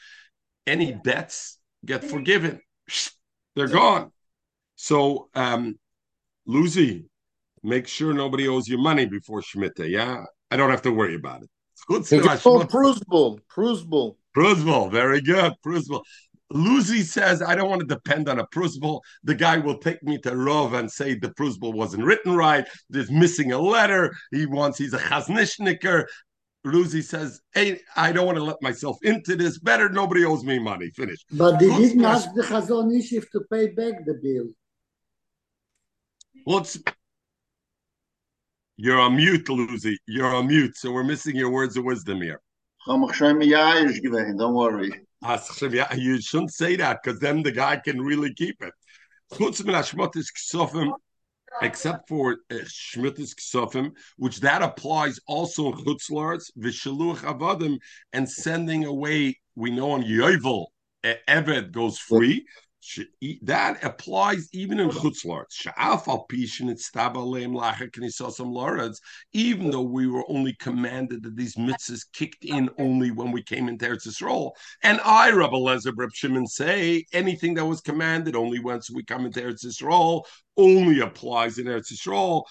[0.66, 2.60] any debts get forgiven.
[3.56, 4.12] They're gone.
[4.76, 5.78] So, um,
[6.46, 7.06] Lucy,
[7.64, 9.90] make sure nobody owes you money before Shemitah.
[9.90, 11.50] Yeah, I don't have to worry about it.
[11.74, 13.40] It's called Prusbul.
[13.48, 14.18] Prusbul.
[14.36, 14.90] Prusbul.
[14.90, 15.54] Very good.
[15.64, 16.04] Prusbul.
[16.52, 19.02] Lucy says, I don't want to depend on a Prusbul.
[19.24, 22.68] The guy will take me to Rov and say the Prusbul wasn't written right.
[22.90, 24.16] There's missing a letter.
[24.32, 26.06] He wants, he's a Chaznishniker.
[26.66, 29.60] Luzi says, Hey, I don't want to let myself into this.
[29.60, 30.90] Better nobody owes me money.
[30.90, 31.26] Finish.
[31.32, 34.48] But they didn't ask the Chazon Ish to pay back the bill.
[36.44, 36.78] What's
[38.78, 39.96] you're on mute, Luzi.
[40.06, 42.42] You're on mute, so we're missing your words of wisdom here.
[44.38, 45.05] Don't worry.
[45.98, 48.74] You shouldn't say that because then the guy can really keep it.
[51.62, 57.78] Except for uh, Shmitis Ksofim, which that applies also in Chutzlars, Vishaluch Avadim,
[58.14, 60.66] and sending away, we know on Yovel,
[61.04, 62.46] Eved goes free,
[63.42, 65.66] that applies even in chutzlarts.
[69.34, 73.68] Even though we were only commanded that these mitzvahs kicked in only when we came
[73.68, 74.52] into Eretz Yisrael,
[74.84, 79.26] and I, Rabbi Lezer, Reb Shimon, say anything that was commanded only once we come
[79.26, 80.24] into Eretz Yisrael
[80.58, 82.44] only applies in Eretz Yisrael.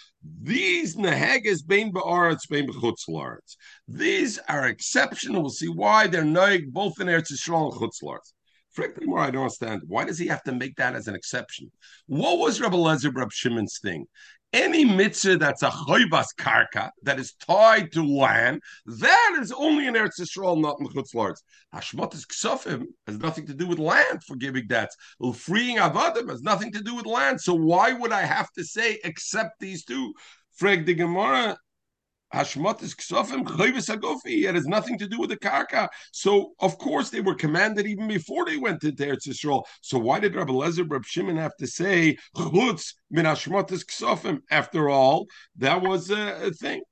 [0.42, 3.56] These neheges bein ba'aretz bein b'chutzlarts.
[3.88, 5.42] These are exceptional.
[5.42, 8.32] We'll see why they're noig both in Eretz Yisrael and chutzlarts.
[8.74, 9.82] Frankly, more I don't understand.
[9.86, 11.70] Why does he have to make that as an exception?
[12.06, 14.06] What was Rabbi Lezer Rabbi Shimon's thing?
[14.52, 19.94] Any mitzvah that's a choivas karka that is tied to land, that is only in
[19.94, 21.42] Eretz Yisrael, not in Chutz Lords.
[21.74, 24.96] Hashmatis ksofim has nothing to do with land for giving debts.
[25.34, 27.40] Freeing avadim has nothing to do with land.
[27.40, 30.14] So why would I have to say except these two?
[30.56, 31.56] Frag the Gemara
[32.34, 34.48] Hashmat is ksofim chayvis agofi.
[34.48, 35.88] It has nothing to do with the karka.
[36.12, 39.62] So of course they were commanded even before they went into Eretz Yisrael.
[39.82, 44.40] So why did Rabbi Lezer, Rabbi Shimon have to say chutz min hashmat is ksofim?
[44.50, 45.26] After all,
[45.58, 46.82] that was a, a thing.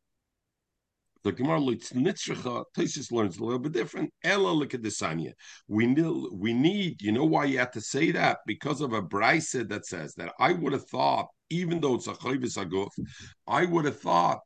[1.24, 4.12] The Gemara Nitzracha Tosis learns a little bit different.
[4.24, 5.32] Ella Likadisanya.
[5.68, 8.38] We need, we need, you know why you have to say that?
[8.44, 12.14] Because of a brisa that says that I would have thought, even though it's a
[12.14, 12.90] chayvis aguf,
[13.46, 14.40] I would have thought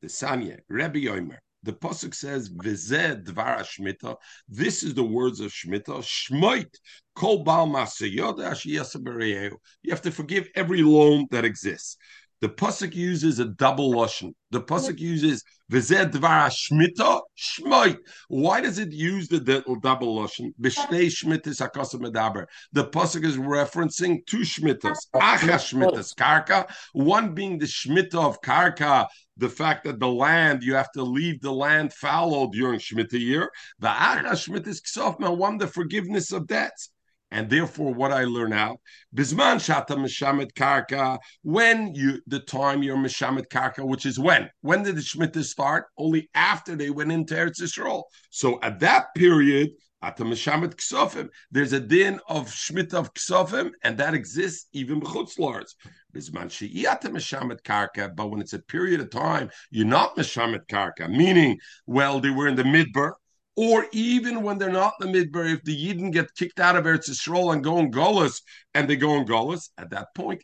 [0.00, 1.38] the Sanya, Rebbe Yomer.
[1.62, 4.16] The pasuk says, "V'zeh dvar Shmita."
[4.48, 6.02] This is the words of Shmita.
[6.02, 6.74] Shmoit
[7.14, 7.66] kol bal
[8.00, 11.98] You have to forgive every loan that exists.
[12.40, 14.32] The pasuk uses a double lashon.
[14.50, 17.98] The pasuk uses "V'zeh dvar Shmita." Shmoit.
[18.28, 19.40] Why does it use the
[19.82, 20.54] double lashon?
[20.58, 22.46] B'shnei shmitas hakosim medaber.
[22.72, 24.96] The pasuk is referencing two shmitas.
[25.14, 26.72] Acha shmitas karka.
[26.94, 29.06] One being the shmita of karka,
[29.40, 33.50] the fact that the land you have to leave the land fallow during shmita year.
[33.80, 35.36] The acha shmitas ksofma.
[35.36, 36.90] One the forgiveness of debts.
[37.32, 38.80] And therefore, what I learn out,
[39.14, 44.50] bisman shata mishamet karka, when you the time you're mishamet karka, which is when?
[44.62, 45.86] When did the Shemitah start?
[45.96, 48.02] Only after they went into Eretz Yisrael.
[48.30, 49.70] So at that period,
[50.02, 55.76] there's a din of shmita of ksofim, and that exists even b'chutz lars.
[56.14, 61.08] Bisman she'iyata mishamet karka, but when it's a period of time, you're not mishamet karka,
[61.08, 63.12] meaning, well, they were in the midbar,
[63.56, 66.84] or even when they're not in the midbar, if the Yidden get kicked out of
[66.84, 68.40] Eretz Yisrael and go in Golas,
[68.74, 70.40] and they go in Golas, at that point.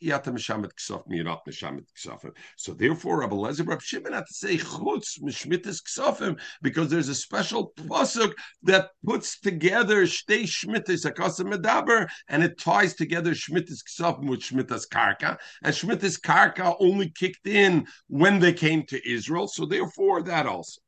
[2.57, 7.15] So therefore, Rabbi Lezer, Rabbi Shimon had to say Chutz Meshmitis Ksofim, because there's a
[7.15, 8.33] special pasuk
[8.65, 14.89] that puts together Shtei Shmitis Akasim Medaber, and it ties together Shmitis Ksofim with Shmitas
[14.89, 20.47] Karka, and Shmitis Karka only kicked in when they came to Israel, so therefore that
[20.47, 20.81] also.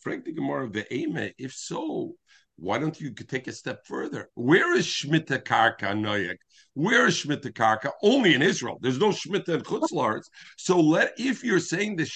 [0.00, 2.14] Frank the Gemara of the Eme, if so,
[2.56, 4.30] why don't you take a step further?
[4.34, 6.38] Where is Shmita Karka Noyak?
[6.80, 7.90] Where is Shmita Karka?
[8.02, 8.78] Only in Israel.
[8.80, 10.24] There's no Shmita in Chutzlars.
[10.56, 12.10] So let if you're saying the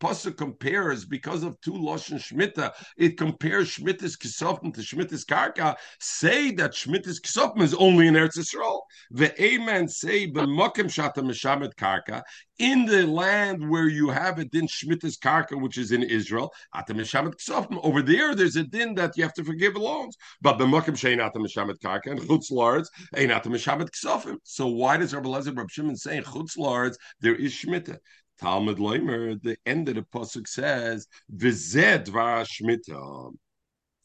[0.00, 6.50] Pasuk compares because of two Lashon Shmita, it compares Shmitas Kisofim to Shmitas Karka, say
[6.52, 8.80] that Shmitas Kisofim is only in Eretz Yisrael.
[9.12, 12.22] The Amen say b'makim shata meshamet Karka,
[12.58, 16.92] in the land where you have a din Shmitas Karka, which is in Israel, ata
[16.92, 17.78] meshamet Kisofim.
[17.84, 21.38] Over there, there's a din that you have to forgive loans, but b'makim shein ata
[21.38, 24.38] meshamet Karka and Chutz Lards ain't ata meshamet Kisofim.
[24.44, 27.98] So why does Rabbi Lezer Rabbi Shimon say Chutz Lards there is Shmita?
[28.40, 33.32] Talmud Leimer, the end of the pasuk says "Vized Shmita,"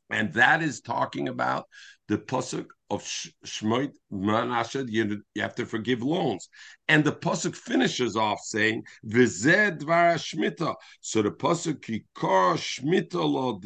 [0.10, 1.66] and that is talking about
[2.10, 4.90] the pasuk of Shmoit Manashed.
[4.90, 6.50] You, have to forgive loans,
[6.90, 13.62] and the pasuk finishes off saying "Vized Shmita." So the pasuk Kikar Shmita lo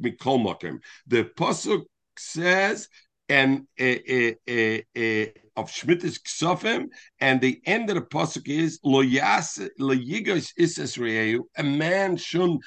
[0.00, 0.78] Mikolmakim.
[1.06, 1.84] The pasuk
[2.16, 2.88] says
[3.28, 5.26] and uh, uh, uh,
[5.58, 6.86] of Shmitas Ksofim,
[7.20, 11.40] and the end of the pasuk is lo yas lo yigos isesreu.
[11.56, 12.62] A man shouldn't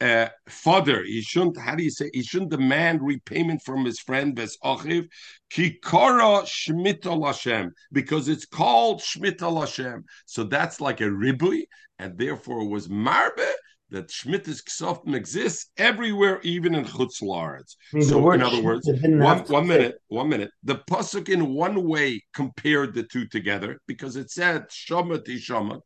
[0.00, 1.04] uh, fodder.
[1.04, 1.56] He shouldn't.
[1.56, 2.10] How do you say?
[2.12, 5.06] He shouldn't demand repayment from his friend Bes Achiv.
[5.52, 10.02] Kikara Shmita Lashem, because it's called Shmita Lashem.
[10.26, 11.66] So that's like a ribui,
[12.00, 13.48] and therefore it was marbe
[13.94, 17.76] that Shmitas Ksofim exists everywhere, even in Chutz Laaretz.
[18.04, 20.50] So, in other words, one, one minute, one minute.
[20.64, 25.80] The pasuk in one way compared the two together because it said Shomat Ishamat,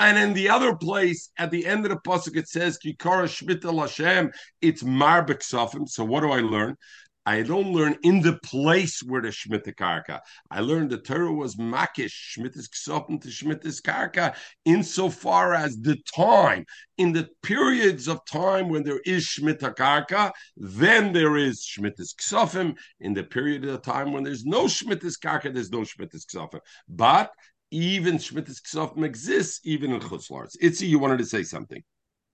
[0.00, 3.62] and in the other place at the end of the pasuk it says Kikara Shmita
[3.62, 4.32] Lashem.
[4.60, 5.88] It's Marbek Ksofim.
[5.88, 6.76] So, what do I learn?
[7.24, 10.20] I don't learn in the place where the Shemitah Karka.
[10.50, 16.64] I learned the Torah was Makish, Shemitah's Ksopim to Shemitah's Karka, insofar as the time,
[16.98, 22.76] in the periods of time when there is Shemitah Karka, then there is Shemitah's Ksopim.
[23.00, 26.60] In the period of the time when there's no Shemitah's Karka, there's no Shemitah's Ksopim.
[26.88, 27.30] But
[27.70, 30.56] even Shemitah's Ksopim exists even in Chutzlars.
[30.62, 31.82] Itzi, you wanted to say something.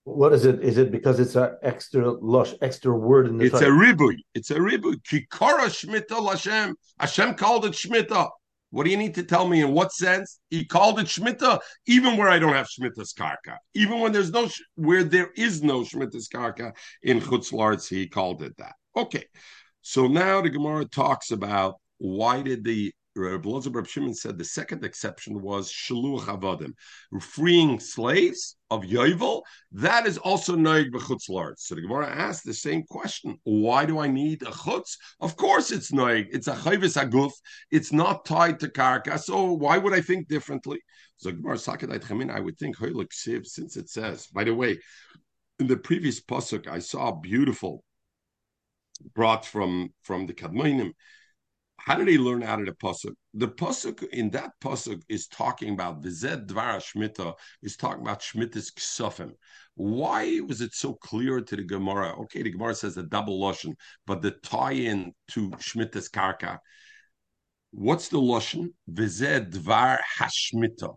[0.08, 0.62] What is it?
[0.62, 3.44] Is it because it's an extra lush, extra word in the?
[3.46, 3.74] It's title?
[3.74, 4.16] a ribui.
[4.34, 4.96] It's a ribui.
[5.02, 6.76] Kikara shmita Hashem.
[6.98, 8.30] Hashem called it shmita.
[8.70, 9.60] What do you need to tell me?
[9.60, 11.60] In what sense he called it shmita?
[11.86, 15.80] Even where I don't have shmita's karka, even when there's no where there is no
[15.82, 18.76] shmita's karka in chutzlarts, he called it that.
[18.96, 19.24] Okay,
[19.82, 24.44] so now the Gemara talks about why did the Reb Lozer Reb Shimon said the
[24.44, 26.72] second exception was shaluch avodim,
[27.20, 29.42] freeing slaves of yovel.
[29.72, 34.08] That is also noig b'chutz So the Gemara asked the same question: Why do I
[34.08, 34.96] need a chutz?
[35.20, 36.26] Of course, it's noig.
[36.30, 37.32] It's a chayvis aguf.
[37.70, 39.18] It's not tied to karka.
[39.18, 40.80] So why would I think differently?
[41.16, 42.30] So Gemara sakadait chamin.
[42.30, 44.26] I would think hoylik siv since it says.
[44.28, 44.78] By the way,
[45.58, 47.82] in the previous pasuk, I saw beautiful
[49.14, 50.92] brought from from the Kadmonim
[51.88, 53.14] how did he learn out of the pasuk?
[53.32, 58.20] The pasuk in that pasuk is talking about the Zed Dvara Shmita is talking about
[58.20, 59.32] Shmita's ksofim.
[59.74, 62.14] Why was it so clear to the Gemara?
[62.24, 63.72] Okay, the Gemara says a double lashon,
[64.06, 66.58] but the tie-in to Shmita's karka.
[67.70, 68.74] What's the lashon?
[68.86, 70.94] Vized Dvar Hashmita.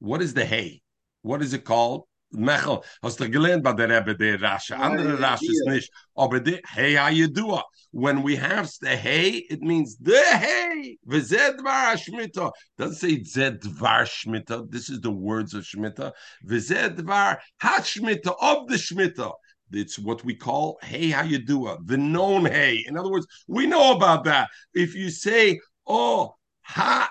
[0.00, 0.82] What is the hay?
[1.22, 2.02] What is it called?
[2.36, 4.42] Mechel, hast du gelernt bei der Rebbe, der.
[4.78, 5.90] Andere Rashas nicht.
[6.14, 6.40] Aber
[6.74, 7.58] hey, how you do
[7.92, 10.98] When we have the hey, it means the hey.
[11.08, 12.52] V'zed var Shmita.
[12.76, 14.70] Doesn't say zed var Shmita.
[14.70, 16.12] This is the words of Shmita.
[16.46, 19.32] V'zed var hashmita, of the Shmita.
[19.72, 22.84] It's what we call hey, how you do the known hey.
[22.86, 24.48] In other words, we know about that.
[24.74, 27.10] If you say, oh, ha,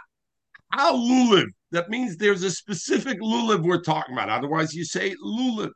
[0.72, 4.30] ha lulav, that means there's a specific lulav we're talking about.
[4.30, 5.72] Otherwise, you say lulav.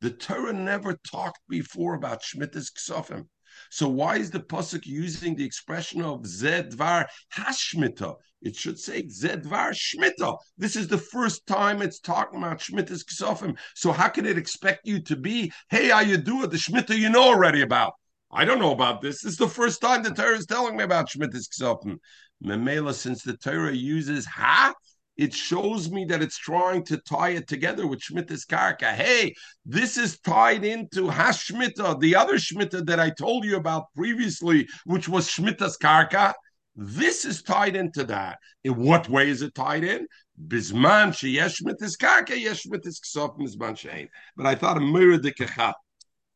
[0.00, 3.26] The Torah never talked before about Shemitah's Ksofim.
[3.70, 8.14] So why is the pasuk using the expression of Zedvar Hashmita?
[8.42, 10.36] It should say Zedvar Shmita.
[10.58, 13.56] This is the first time it's talking about Shmita's Ksofim.
[13.74, 16.98] So how can it expect you to be, hey, how you do it, the Shmita
[16.98, 17.92] you know already about?
[18.30, 19.22] I don't know about this.
[19.22, 21.98] This is the first time the Torah is telling me about Shmita's Ksofim.
[22.44, 24.74] Memela, since the Torah uses ha,
[25.16, 28.92] it shows me that it's trying to tie it together with Shmita's Karka.
[28.92, 29.34] Hey,
[29.64, 35.08] this is tied into Hashmita, the other Shmita that I told you about previously, which
[35.08, 36.34] was Shmita's Karka.
[36.76, 38.38] This is tied into that.
[38.64, 40.06] In what way is it tied in?
[40.48, 44.08] Bisman sheyesh Shmita's Karka, yesh Shmita's Ksop, Bisman shein.
[44.36, 45.20] But I thought a mirror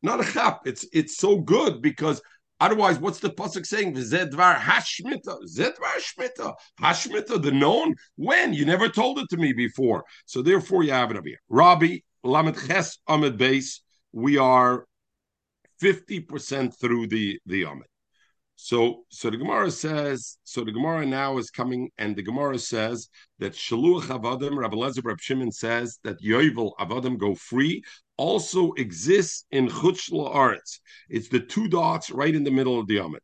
[0.01, 0.61] Not a chap.
[0.65, 2.21] It's it's so good because
[2.59, 3.93] Otherwise, what's the pasuk saying?
[3.93, 7.95] Zedvar hashmita, zedvar shmita, hashmita, the known.
[8.15, 11.41] When you never told it to me before, so therefore you have it over here.
[11.49, 13.81] Rabbi Lamed Ches Amid Base.
[14.11, 14.85] We are
[15.79, 17.87] fifty percent through the the Amid.
[18.61, 23.07] So, so the Gemara says, so the Gemara now is coming, and the Gemara says
[23.39, 27.81] that Shaluach Avadim, Rabbi Lezer, Rabbi Shimon says that Yovel Avadim go free
[28.19, 30.79] also exists in Chutz La'aretz.
[31.09, 33.21] It's the two dots right in the middle of the Yomit.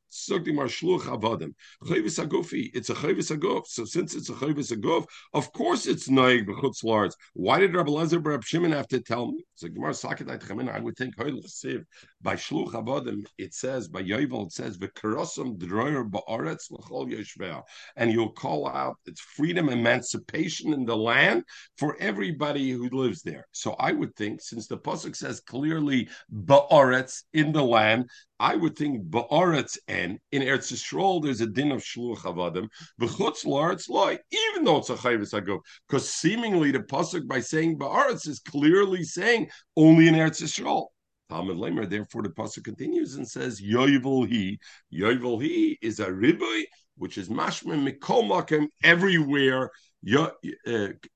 [2.73, 3.67] It's a Chayvis Aguf.
[3.67, 7.13] So since it's a Chayvis Aguf, of course it's Naig B'chutz La'aretz.
[7.33, 9.43] Why did Rabbi Lezer Rab Shimon have to tell me?
[9.55, 14.77] So Gemara Chamin, I would think by Shluch Avadim, it says, by Yovel, it says,
[14.77, 17.61] V'karosam Droyer Ba'aretz L'chol Yeshveh.
[17.95, 21.43] And you'll call out, it's freedom, emancipation in the land
[21.77, 23.47] for everybody who lives there.
[23.51, 28.09] So I would think, since the pasuk says clearly ba'aretz in the land.
[28.39, 32.67] I would think ba'aretz and in Eretz Yisrael there's a din of shluch avadim
[32.99, 37.77] v'chutz la'aretz loy, even though it's a chayvus agov, because seemingly the pasuk by saying
[37.77, 40.87] ba'aretz is clearly saying only in Eretz Yisrael.
[41.29, 44.59] Talmud Lamer, therefore the pasuk continues and says yovel he
[44.93, 46.63] yovel he is a ribui
[46.97, 49.71] which is mashma mikol makim everywhere.
[50.13, 50.29] Uh,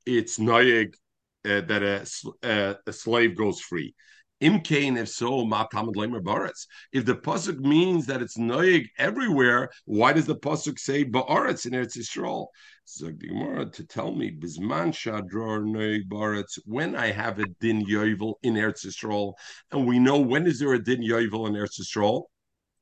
[0.05, 0.93] it's noyeg
[1.45, 3.93] uh, that a, uh, a slave goes free.
[4.41, 5.41] Imkain, if so.
[5.41, 11.73] If the pasuk means that it's noig everywhere, why does the pasuk say ba'aretz in
[11.73, 12.47] Eretz Yisrael?
[12.99, 18.85] To tell me bisman shadror noig baretz when I have a din yovel in Eretz
[18.85, 19.33] Yisrael,
[19.71, 22.23] and we know when is there a din yovel in Eretz Yisrael?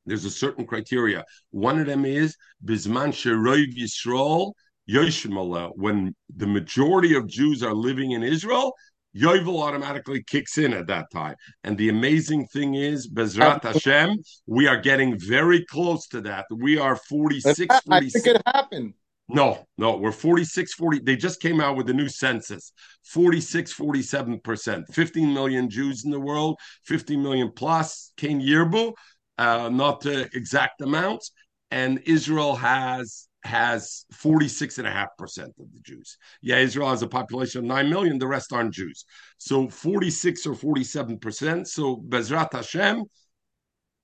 [0.06, 1.24] There's a certain criteria.
[1.50, 4.52] One of them is bisman sheroiv Yisrael
[4.88, 8.72] Yoshimala, when the majority of Jews are living in Israel,
[9.16, 11.34] Yovel automatically kicks in at that time.
[11.64, 16.46] And the amazing thing is, Bezrat Hashem, we are getting very close to that.
[16.54, 18.94] We are 46, I think it happened.
[19.30, 21.00] No, no, we're 46, 40.
[21.00, 22.72] They just came out with the new census
[23.04, 24.88] 46, 47%.
[24.88, 28.12] 15 million Jews in the world, 50 million plus.
[28.16, 28.94] Cain Yerbu,
[29.36, 31.32] uh, not the exact amounts.
[31.70, 36.16] And Israel has has 46.5% of the Jews.
[36.42, 39.04] Yeah, Israel has a population of 9 million, the rest aren't Jews.
[39.38, 41.66] So 46 or 47%.
[41.66, 43.04] So Bezrat Hashem,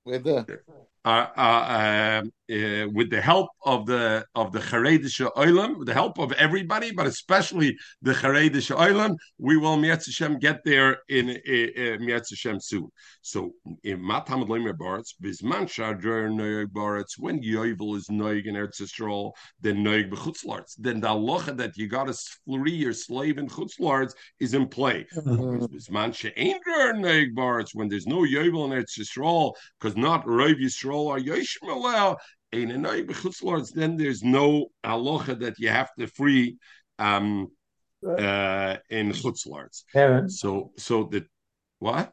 [0.05, 0.61] with the
[1.05, 5.95] uh, uh, um, uh, with the help of the of the Charedisha Oilam, with the
[5.95, 10.05] help of everybody, but especially the Charedisha Oilam, we will Mietz
[10.41, 11.27] get there in
[12.07, 12.89] Mietz Hashem soon.
[13.23, 18.81] So in Matamad Lemer Baretz, Bisman Shadrer Noyeg Baretz, when Yovel is Noyeg in Eretz
[18.83, 22.15] Yisrael, then Noyeg Bechutzlarts, then the halacha that you got to
[22.47, 25.07] free your slave in Chutzlarts is in play.
[25.17, 25.65] Mm-hmm.
[25.65, 31.07] Bisman She'endrer Noyeg Baretz, when there's no Yovel in Eretz Yisrael, because not Rav Yisrael
[31.07, 32.17] or Yishmalel,
[33.75, 36.57] then there's no halacha that you have to free
[36.99, 37.49] um,
[38.07, 39.85] uh, in chutzlarts.
[40.29, 41.25] So, so the
[41.79, 42.13] what?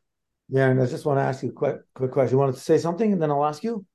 [0.50, 2.36] Yeah, and I just want to ask you a quick, quick question.
[2.36, 3.86] You wanted to say something, and then I'll ask you.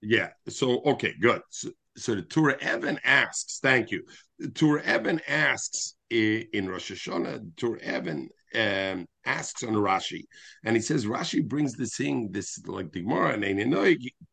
[0.00, 0.30] Yeah.
[0.48, 1.42] So, okay, good.
[1.50, 4.04] So, so the Turei Even asks, thank you.
[4.38, 10.22] The Turei Even asks in, Rosh Hashanah, Turei Even um, asks on Rashi,
[10.64, 13.36] and he says Rashi brings this thing, this like the Gemara,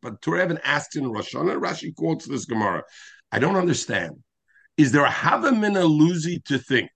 [0.00, 2.82] but Turevan asks in Rosh Hashanah, Rashi quotes this Gemara.
[3.32, 4.12] I don't understand.
[4.76, 6.90] Is there a Havamina Luzi to think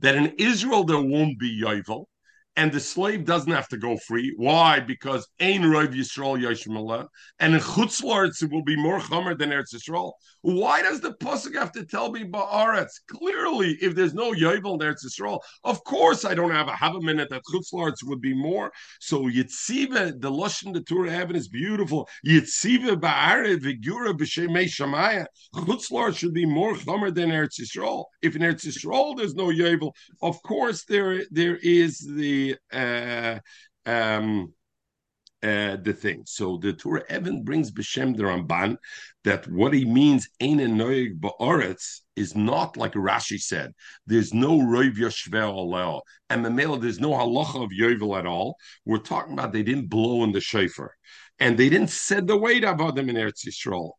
[0.00, 2.06] that in Israel there won't be Yovel,
[2.56, 4.32] and the slave doesn't have to go free.
[4.36, 4.80] Why?
[4.80, 7.08] Because Ein Rov Yisrael Yishmala,
[7.40, 10.12] and in Chutzlarts it will be more Chomer than Eretz Yisrael.
[10.42, 12.92] Why does the pasuk have to tell me Ba'aretz?
[13.08, 16.94] Clearly, if there's no Yovel in Eretz Yisrael, of course I don't have a have
[16.94, 18.70] a minute that Chutzlarts would be more.
[19.00, 22.08] So Yitziva, the Lashon the Torah heaven is beautiful.
[22.26, 25.26] Yitziva Ba'aret Vigura B'Shemei Shamaya.
[25.56, 28.04] Chutzlarts should be more Chomer than Eretz Yisrael.
[28.22, 29.92] If in Eretz Yisrael there's no Yovel,
[30.22, 33.38] of course there there is the uh,
[33.86, 34.52] um,
[35.44, 36.22] uh, the thing.
[36.24, 38.78] So the Turei Even brings B'Shem the Ramban
[39.24, 43.72] that what he means Ein Noig Ba'aretz is not like Rashi said.
[44.06, 46.00] There's no Roiv Yashvel Alel.
[46.30, 48.56] And male, there's no halacha of Yovel at all.
[48.86, 50.92] We're talking about they didn't blow in the shofar.
[51.38, 53.90] And they didn't set the weight about them in Eretz Yisrael.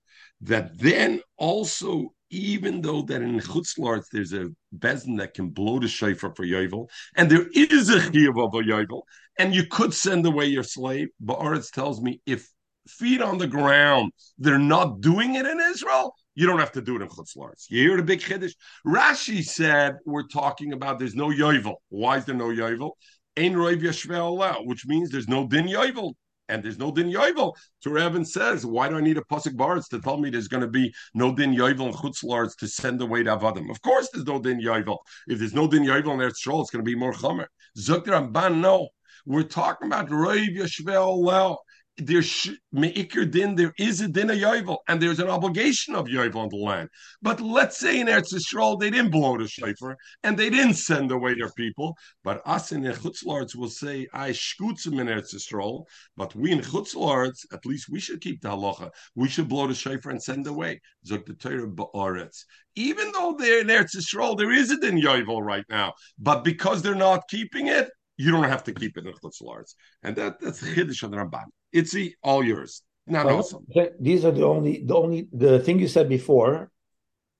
[0.41, 5.87] That then also even though that in Chutzlarts there's a bezin that can blow the
[5.87, 9.01] shofar for Yovel, and there is a chiyuv of a Yovel,
[9.37, 11.09] and you could send away your slave.
[11.19, 12.47] But Aretz tells me if
[12.87, 16.95] feet on the ground, they're not doing it in Israel, you don't have to do
[16.97, 17.65] it in Chutzlarts.
[17.69, 18.53] You hear the big chiddush?
[18.85, 21.75] Rashi said we're talking about there's no Yovel.
[21.89, 22.91] Why is there no Yovel?
[23.37, 26.13] Ein roiv yashvel which means there's no din Yovel
[26.49, 27.53] and there's no din yovel.
[27.83, 30.69] Torah says, why do I need a pasuk baritz to tell me there's going to
[30.69, 33.69] be no din yovel and chutzlars to send away to avadim?
[33.69, 34.97] Of course, there's no din yovel.
[35.27, 37.47] If there's no din yovel in Eretz it's going to be more chomer.
[37.77, 38.89] Zok Ramban, no.
[39.25, 41.63] We're talking about roiv yashvel lel
[41.97, 46.57] din, there is a din of yovel, and there's an obligation of yovel on the
[46.57, 46.89] land.
[47.21, 51.11] But let's say in Eretz Yisrael they didn't blow the shofar and they didn't send
[51.11, 51.95] away their people.
[52.23, 55.85] But us in the Chutzlards will say, "I shkutzim in Eretz Yisrael."
[56.17, 58.91] But we in Chutzlards, at least we should keep the halacha.
[59.15, 60.81] We should blow the shofar and send away.
[61.07, 62.43] Zok the Torah ba'aretz.
[62.75, 65.93] Even though they're in Eretz Yisrael, there is a din yovel right now.
[66.19, 69.75] But because they're not keeping it, you don't have to keep it in Chutzlards.
[70.03, 71.45] And that, that's the Chiddush of the Ramban.
[71.71, 72.81] It's all yours.
[73.07, 73.65] Not well, awesome.
[73.99, 76.71] These are the only, the only, the thing you said before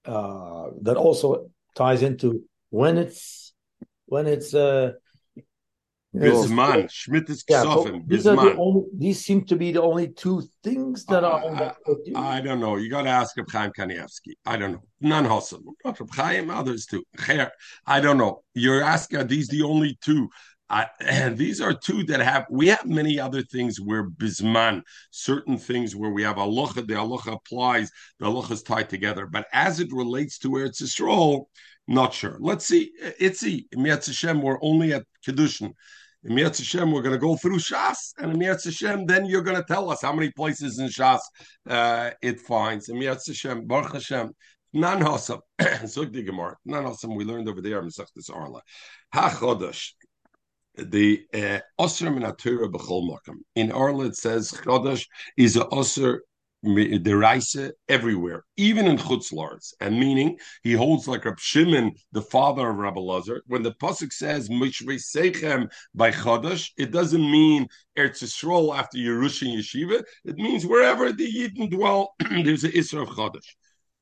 [0.05, 3.53] uh, that also ties into when it's,
[4.05, 4.91] when it's, uh,
[6.15, 10.07] Bisman, Schmidt is yeah, so these, are the only, these seem to be the only
[10.07, 11.75] two things that uh, are.
[12.15, 12.77] I, I, don't know.
[12.77, 14.33] You got to ask Reb Chaim Kanievsky.
[14.45, 14.83] I don't know.
[15.01, 15.59] None hustle.
[15.83, 17.03] Not Reb Chaim, others too.
[17.85, 18.43] I don't know.
[18.53, 20.29] You're asking, are these the only two?
[20.69, 25.57] I, and these are two that have we have many other things where bisman certain
[25.57, 29.27] things where we have aloha the aloha applies the aloha is tied together.
[29.27, 31.45] But as it relates to where it's a Yisrael
[31.87, 32.37] not sure.
[32.39, 32.91] Let's see
[33.21, 35.73] itzi Hashem we're only at kedushin.
[36.27, 40.01] Hashem we're going to go through Shas and Hashem then you're going to tell us
[40.01, 41.19] how many places in Shas
[41.69, 42.87] uh, it finds.
[42.87, 44.31] Hashem Baruch Hashem
[44.75, 45.39] Nan Hasam,
[45.85, 46.57] Zog the Gemara.
[46.65, 48.61] Nan Hasam, we learned over there, Mesachtes Arla.
[49.13, 49.91] Ha Chodesh,
[50.77, 53.37] the uh, Osir Minatura B'chol Makam.
[53.55, 55.05] In Arla it says Chodesh
[55.37, 56.19] is a Osir
[56.65, 62.77] deraisa everywhere, even in chutzlars, and meaning he holds like Rab Shimon, the father of
[62.77, 63.43] Rabbi Lazar.
[63.47, 67.67] When the pasuk says Mishre Sechem by Chodesh, it doesn't mean
[67.97, 70.03] Eretz Yisrael after Yerushin Yeshiva.
[70.23, 73.55] It means wherever the Yidden dwell, there's an Isra of Chodesh.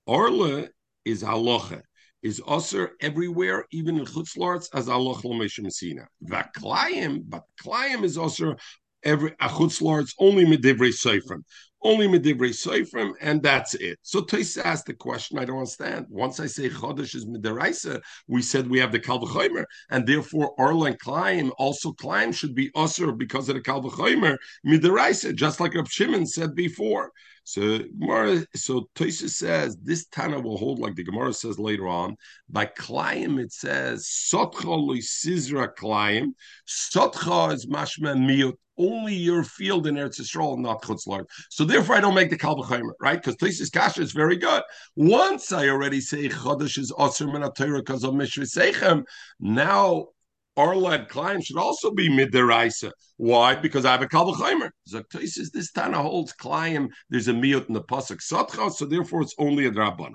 [0.07, 0.67] Arla
[1.05, 1.82] is halacha
[2.24, 6.07] is usher everywhere, even in chutzlarts, as Allah l'meishim sina.
[6.24, 8.55] Vaklayim, but klayim is usher
[9.04, 11.43] every a chutzlarts only midivrei seifrim,
[11.84, 13.99] only midivrei seifrim, and that's it.
[14.01, 16.06] So Toys asked the question I don't understand.
[16.10, 20.88] Once I say chodesh is midiraisa, we said we have the kalvachomer, and therefore Arla
[20.88, 25.88] and Klayim also Klayim should be usher because of the kalvachomer midiraisa, just like Rab
[25.88, 27.12] Shimon said before.
[27.45, 32.16] So Gemara, so Toysa says this Tana will hold like the Gemara says later on.
[32.49, 36.34] By Klayim it says Sotcha Sizra Klayim.
[36.66, 38.54] Sotcha is mashma miut.
[38.78, 41.26] Only your field in Eretz Yisrael, not Chutzlar.
[41.49, 43.21] So therefore, I don't make the Kalvachimer, right?
[43.21, 44.63] Because Toysa's Kasha is very good.
[44.95, 49.03] Once I already say Chodesh is Osir Minatayra because of Mishri Seichem,
[49.39, 50.07] now
[50.55, 52.91] Arlad Klein should also be midiraisa.
[53.17, 53.55] Why?
[53.55, 54.69] Because I have a kalvachaimer.
[54.89, 56.89] Zaktai says this Tana holds Klein.
[57.09, 60.11] There's a miut in the pasuk satcha, so therefore it's only a drabanan.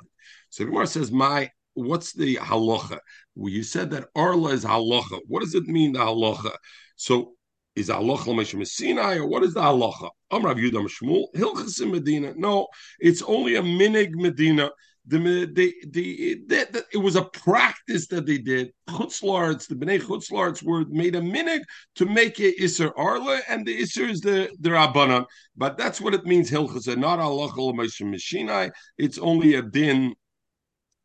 [0.50, 2.98] So Gemara says, "My, what's the halacha?
[3.34, 5.20] Well, you said that Arla is halacha.
[5.26, 6.54] What does it mean the halacha?
[6.94, 7.34] So
[7.78, 10.10] is halacha l'meshem Sinai or what is the halacha?
[10.32, 12.34] Amrav Yudam Shmuel Hilchas Medina.
[12.36, 12.68] No,
[13.00, 14.70] it's only a minig Medina
[15.08, 15.18] the,
[15.54, 18.72] the, the, the, it was a practice that they did.
[18.90, 21.62] Chutzlarts, the Bnei Chutzlarts were made a minute
[21.94, 25.24] to make it Isser Arla, and the Isser is the, the Rabbanan.
[25.56, 28.70] But that's what it means, Hilchasa, not Allah Mashinai.
[28.98, 30.14] It's only a din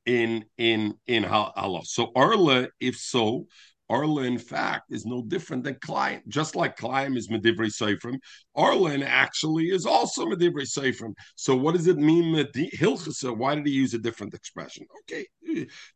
[0.06, 1.82] in in in Allah.
[1.86, 3.48] So Arla, if so,
[3.94, 6.22] Arla, in fact, is no different than Klein.
[6.28, 8.18] Just like Klein is Medivri Seifrim,
[8.56, 11.14] Arlen actually is also Medivri Seifrim.
[11.36, 12.36] So what does it mean,
[12.82, 13.38] Hilchasa?
[13.38, 14.88] Why did he use a different expression?
[15.02, 15.28] Okay,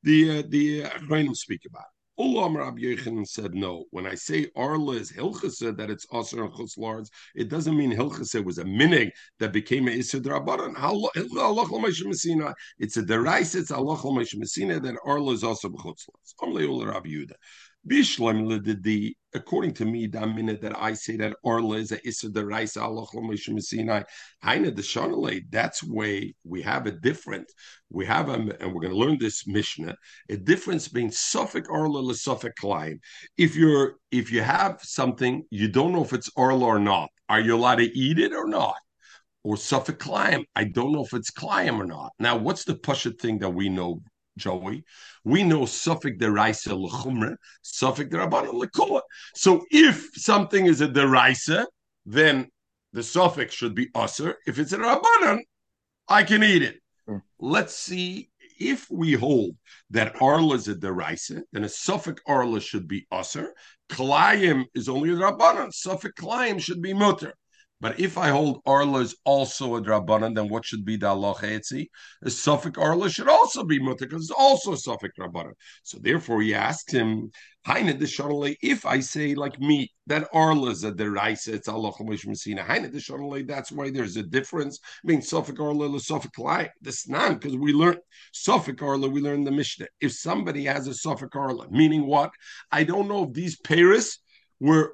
[0.04, 1.98] the uh, the uh, speak about it.
[2.20, 3.86] Ulam Rabbi Yochanan said no.
[3.91, 8.43] When I say Arla is Hilchasa, that it's Aser and Chutz it doesn't mean Hilchasa
[8.43, 10.74] was a minig that became a Isser Drabaran.
[12.80, 16.36] It's a derais, it's Allah Messina that Arla is also Chutz Lards.
[16.41, 17.34] Only Ula Rabbi Yudah.
[17.86, 22.46] Bishlam according to me, that minute that I say that Orla is a Issa the
[22.46, 24.04] Raisa Allah Messinai,
[24.44, 27.52] Haina the Shanale, that's way we have a different,
[27.90, 29.96] we have a, and we're going to learn this Mishnah,
[30.30, 33.00] a difference between Safek Orla and Safek Klein.
[33.38, 37.40] If you're if you have something, you don't know if it's Orla or not, are
[37.40, 38.78] you allowed to eat it or not?
[39.44, 42.12] Or Safek Climb, I don't know if it's Climb or not.
[42.20, 44.02] Now, what's the Pasha thing that we know
[44.38, 44.84] Joey.
[45.24, 49.02] We know Safek deraisa lechumra, Safek derabana lekula.
[49.36, 51.66] So if something is a deraisa,
[52.06, 52.48] then
[52.94, 54.38] the suffix should be usher.
[54.48, 55.40] If it's a rabbanan,
[56.08, 56.80] I can eat it.
[57.08, 57.22] Mm.
[57.40, 58.30] Let's see
[58.60, 59.56] if we hold
[59.92, 63.54] that arla is a deraisa, then a suffix arla should be usher.
[63.90, 65.74] Kalayim is only a rabbanan.
[65.74, 67.34] Suffix kalayim should be mutter.
[67.80, 71.36] But if I hold Arla is also a Drabanan, then what should be the Allah?
[71.42, 71.60] A
[72.26, 75.54] Safek Arla should also be Mutter, because it's also a Safek Drabanan.
[75.84, 77.30] So therefore he asked him,
[77.68, 82.64] Haine de if I say like me, that Arla is a deraisa, it's Allah Messina.
[82.64, 86.70] Haine de that's why there's a difference between Safek Arla and Safek Lai.
[86.82, 88.00] This not because we learned
[88.34, 89.88] Safek Arla, we learned the Mishnah.
[90.02, 92.32] If somebody has a Safek Arla, meaning what?
[92.72, 94.18] I don't know if these Paris
[94.60, 94.94] were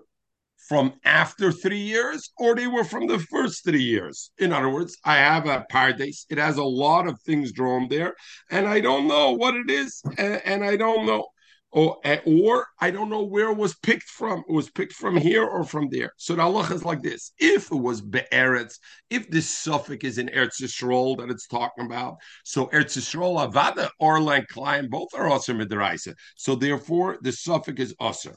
[0.67, 4.31] from after three years or they were from the first three years.
[4.37, 6.25] In other words, I have a paradise.
[6.29, 8.15] It has a lot of things drawn there,
[8.49, 11.27] and I don't know what it is, and, and I don't know.
[11.75, 14.43] Or, or I don't know where it was picked from.
[14.47, 16.11] It was picked from here or from there.
[16.17, 17.33] So the Allah is like this.
[17.39, 18.77] If it was Be'eretz,
[19.09, 23.89] if this suffix is in Eretz Yisrael that it's talking about, so Eretz Yisrael, Avada,
[23.99, 26.13] Orlan, Klein, both are also Midraisa.
[26.35, 28.35] So therefore, the suffix is Usr.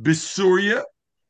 [0.00, 0.82] Bisuria,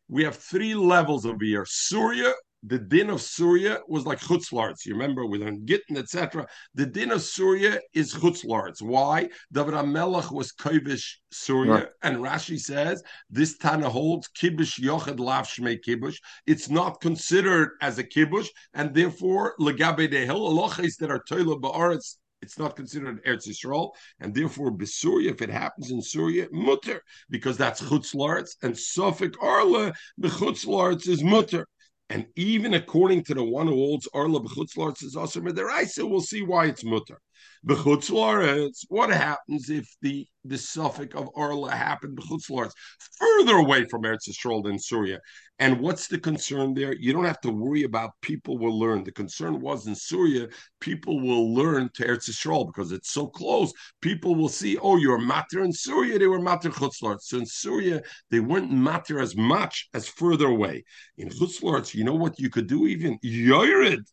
[0.09, 1.66] we have three levels over here.
[1.68, 2.32] Surya,
[2.64, 4.84] the din of Surya was like chutzlarts.
[4.84, 6.46] You remember with Gittin, etc.
[6.74, 8.82] The din of Surya is chutzlarts.
[8.82, 9.28] Why?
[9.52, 11.88] David Amelach was kibish Surya, right.
[12.02, 16.16] and Rashi says this Tana holds kibish yochad lav shmei kibush.
[16.46, 22.16] It's not considered as a kibush, and therefore legabe de hil that are toila ba'aretz
[22.43, 27.57] it's not considered Eretz Yisrael, and therefore Besuria, if it happens in Syria, mutter, because
[27.57, 31.66] that's Chutzlarts, and Safek Arla, the Chutzlarts is mutter.
[32.11, 36.43] And even according to the one who holds Arla B'chutzlarts is also Mederaisa, we'll see
[36.43, 37.20] why it's mutter.
[37.66, 42.72] B'chutzlaretz, what happens if the, the suffix of Arla happened b'chutzlaretz,
[43.18, 45.20] further away from Eretz Yisrael than Syria?
[45.59, 46.95] And what's the concern there?
[46.95, 49.03] You don't have to worry about people will learn.
[49.03, 50.49] The concern was in Syria,
[50.80, 53.72] people will learn to Eretz Yisrael because it's so close.
[54.01, 57.22] People will see, oh, you're matter in Syria, they were matter chutzlaretz.
[57.22, 60.84] So in Syria, they weren't matter as much as further away.
[61.16, 63.18] In chutzlaretz, you know what you could do even?
[63.22, 64.05] Yored.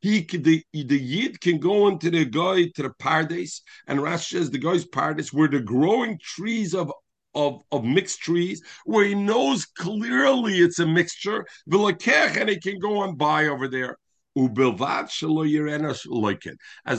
[0.00, 4.50] He the the yid can go into the guy to the paradise, and Rashi says
[4.50, 6.92] the guy's paradise where the growing trees of
[7.34, 13.02] of, of mixed trees, where he knows clearly it's a mixture, and he can go
[13.02, 13.98] and buy over there.
[14.36, 14.52] As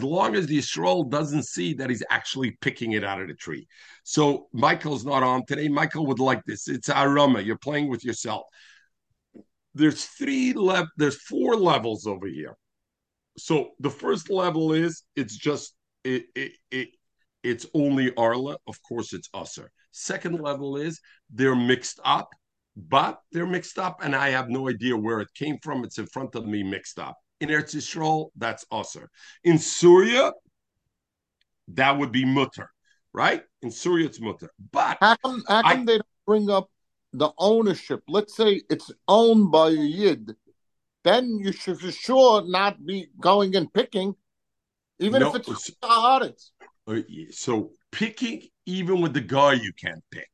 [0.03, 3.67] long as the Yisrael doesn't see that he's actually picking it out of the tree.
[4.03, 5.67] So Michael's not on today.
[5.67, 6.69] Michael would like this.
[6.69, 7.41] It's aroma.
[7.41, 8.45] You're playing with yourself
[9.76, 12.55] there's three level there's four levels over here
[13.38, 16.89] so the first level is it's just it, it, it
[17.43, 20.99] it's only arla of course it's usser second level is
[21.32, 22.30] they're mixed up
[22.76, 26.07] but they're mixed up and i have no idea where it came from it's in
[26.07, 29.07] front of me mixed up in Eretz Yisrael, that's usser.
[29.43, 30.32] In Syria,
[31.69, 32.69] that would be mutter,
[33.13, 33.43] right?
[33.61, 34.49] In Syria, it's mutter.
[34.71, 36.69] But how come, how come I, they don't bring up
[37.18, 40.36] the ownership, let's say it's owned by a yid,
[41.03, 44.16] then you should for sure not be going and picking,
[44.99, 46.51] even no, if it's haaretz.
[46.88, 47.01] Uh,
[47.32, 50.28] so picking, even with the guy, you can't pick.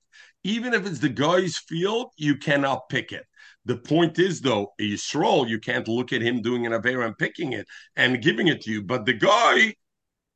[0.44, 3.26] Even if it's the guy's field, you cannot pick it.
[3.66, 7.18] The point is, though, a Yisrael, you can't look at him doing an Avera and
[7.18, 8.82] picking it and giving it to you.
[8.82, 9.76] But the guy,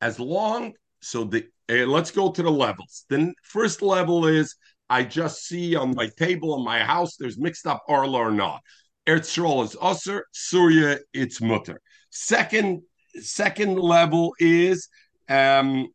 [0.00, 3.04] as long, so the uh, let's go to the levels.
[3.08, 4.54] The first level is
[4.88, 8.60] I just see on my table in my house there's mixed up arla or not.
[9.06, 11.80] Eretz Yisrael is usher, Surya it's mutter.
[12.10, 12.82] Second
[13.20, 14.88] second level is
[15.28, 15.88] um,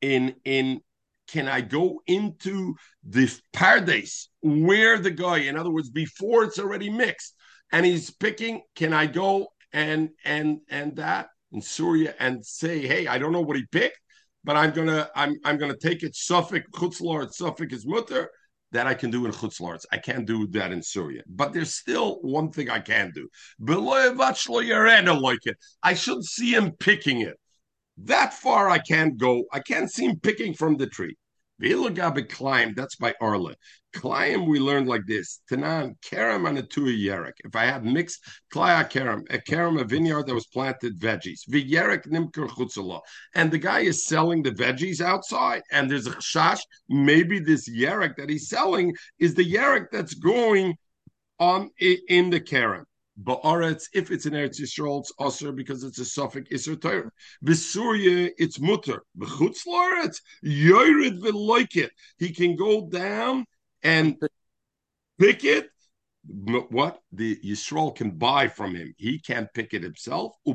[0.00, 0.80] in in
[1.28, 2.74] can I go into
[3.04, 7.34] the paradise where the guy, in other words, before it's already mixed,
[7.72, 13.06] and he's picking, can I go and and and that in Surya and say, hey,
[13.06, 13.98] I don't know what he picked,
[14.44, 18.30] but I'm gonna I'm I'm gonna take it Safek Chutzlard, Safek is mutter.
[18.72, 19.84] That I can do in Chutzlarts.
[19.92, 21.22] I can't do that in Syria.
[21.28, 23.28] But there's still one thing I can do.
[25.82, 27.38] I should see him picking it.
[27.98, 29.44] That far I can't go.
[29.52, 31.16] I can't see him picking from the tree.
[32.30, 33.54] Climb, that's by Arla.
[33.92, 35.40] Climb, we learned like this.
[35.50, 37.32] Tanan, Karam and Yerek.
[37.44, 38.20] If I have mixed
[38.52, 41.40] Klaya Karam, a Karam, a vineyard that was planted veggies.
[41.50, 43.00] V'yerek nimker chutzala.
[43.34, 46.60] And the guy is selling the veggies outside, and there's a chash.
[46.88, 50.76] Maybe this Yerek that he's selling is the Yerek that's going
[51.38, 52.86] on in the Karam.
[53.22, 57.10] Ba'aretz, if it's an Eretz Yisrael, it's Aser because it's a Safek Isser Torah.
[57.44, 59.02] B'Surya, it's Mutter.
[59.18, 61.90] B'chutz Laretz, Yored like it.
[62.18, 63.44] He can go down
[63.82, 64.16] and
[65.18, 65.68] pick it.
[66.24, 70.36] What the Yisrael can buy from him, he can't pick it himself.
[70.44, 70.52] He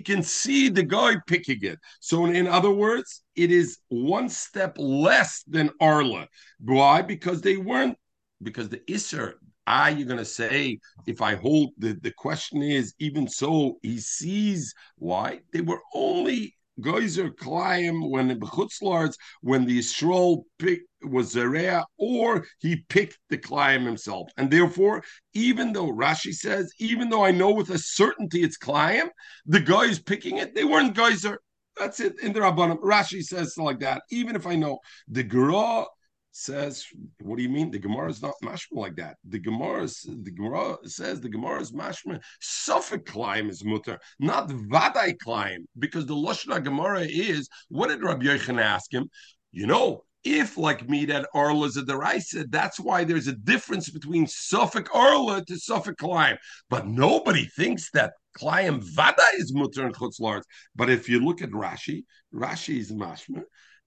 [0.00, 1.78] can see the guy picking it.
[2.00, 6.26] So, in other words, it is one step less than Arla.
[6.58, 7.02] Why?
[7.02, 7.96] Because they weren't
[8.42, 9.34] because the Isser,
[9.66, 13.98] Ah, you're going to say, if I hold the, the question is, even so, he
[13.98, 21.34] sees why they were only Geyser climb when the Bechutzlards, when the Yisrael pick, was
[21.34, 24.30] Zerea, or he picked the climb himself.
[24.36, 25.02] And therefore,
[25.34, 29.10] even though Rashi says, even though I know with a certainty it's climb,
[29.46, 31.38] the guys picking it, they weren't Geyser.
[31.76, 32.80] That's it in the Rabbanim.
[32.80, 34.02] Rashi says like that.
[34.10, 34.78] Even if I know
[35.08, 35.86] the Gra
[36.32, 36.86] says,
[37.20, 37.70] "What do you mean?
[37.70, 39.16] The Gemara is not mashma like that.
[39.24, 42.20] The Gemara, the Gemara says the Gemara is mashma.
[42.42, 47.48] Safek climb is mutter, not vadai climb, because the lashna Gemara is.
[47.68, 49.08] What did Rabbi Yechon ask him?
[49.52, 53.90] You know, if like me that Arla is a deraisa, that's why there's a difference
[53.90, 56.38] between Safek Arla to Safek climb.
[56.70, 60.42] But nobody thinks that climb vada is mutter and chutzlars.
[60.74, 62.04] But if you look at Rashi,
[62.34, 63.42] Rashi is mashma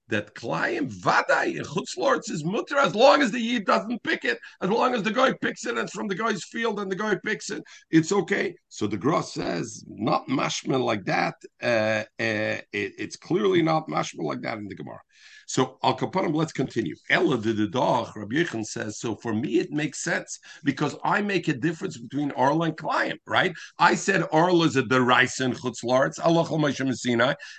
[0.07, 4.39] that Klayim Vadai in Chutzlords is mutter as long as the Yid doesn't pick it,
[4.61, 6.95] as long as the guy picks it and it's from the guy's field and the
[6.95, 8.55] guy picks it, it's okay.
[8.69, 11.35] So the Gross says, not mashma like that.
[11.61, 14.99] Uh, uh, it, it's clearly not mashma like that in the Gemara.
[15.47, 16.95] So Al Kapanim, let's continue.
[17.09, 21.47] Ella the Dach, Rabbi Yechon says, so for me it makes sense because I make
[21.47, 23.53] a difference between Arla and Klayim, right?
[23.77, 26.45] I said Arla is a Deraisa and Chutzlarts, Allah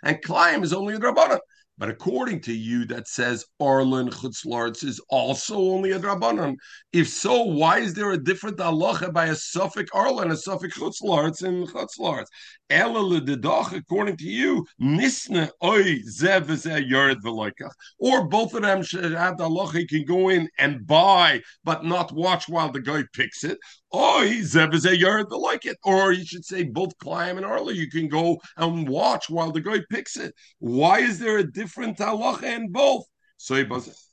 [0.02, 1.38] and Klayim is only a Rabbanah.
[1.78, 6.56] But according to you, that says Arlen Chutzlarts is also only a Drabanan.
[6.92, 11.44] If so, why is there a different halacha by a Safek Arlen, a Safek Chutzlarts
[11.44, 12.28] in Chutzlarts?
[12.70, 19.86] according to you, Nisna Oy Zev Or both of them should have the halacha, he
[19.86, 23.58] can go in and buy, but not watch while the guy picks it.
[23.94, 25.78] Oy Zev Yard like it.
[25.84, 29.60] Or you should say both Climb and Arla, you can go and watch while the
[29.60, 30.34] guy picks it.
[30.58, 33.04] Why is there a different halacha in both?
[33.36, 34.10] So he was,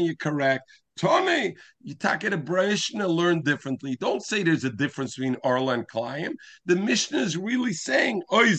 [0.00, 0.64] you're correct.
[0.96, 3.96] Tony, you take it a Brishna learn differently.
[4.00, 6.32] Don't say there's a difference between Arla and Klayim.
[6.64, 8.56] The Mishnah is really saying, In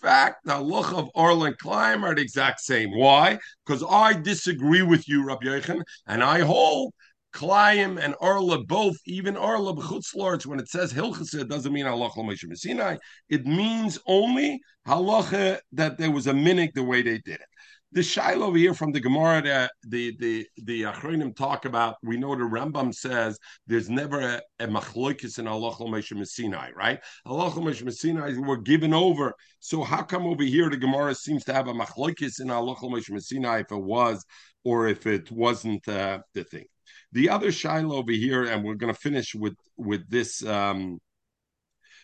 [0.00, 2.90] fact, the look of Arla and Klayim are the exact same.
[2.96, 3.38] Why?
[3.66, 6.94] Because I disagree with you, Rabbi Yechon, and I hold
[7.34, 12.16] Klayim and Arla both, even Arla b'chutzlarts, when it says Hilchasa, it doesn't mean halacha
[12.18, 12.96] l'moshe Sinai.
[13.28, 17.48] It means only halacha that there was a minik the way they did it.
[17.90, 21.96] The shail over here from the Gemara, the the the, the Achronim talk about.
[22.04, 27.00] We know the Rambam says there's never a, a machlokes in halacha l'moshe Sinai, right?
[27.26, 29.34] Halacha l'moshe Sinai were given over.
[29.58, 33.20] So how come over here the Gemara seems to have a machlokes in halacha l'moshe
[33.20, 34.24] Sinai if it was
[34.64, 36.66] or if it wasn't uh, the thing?
[37.14, 40.98] The other shiloh over here, and we're going to finish with with this um,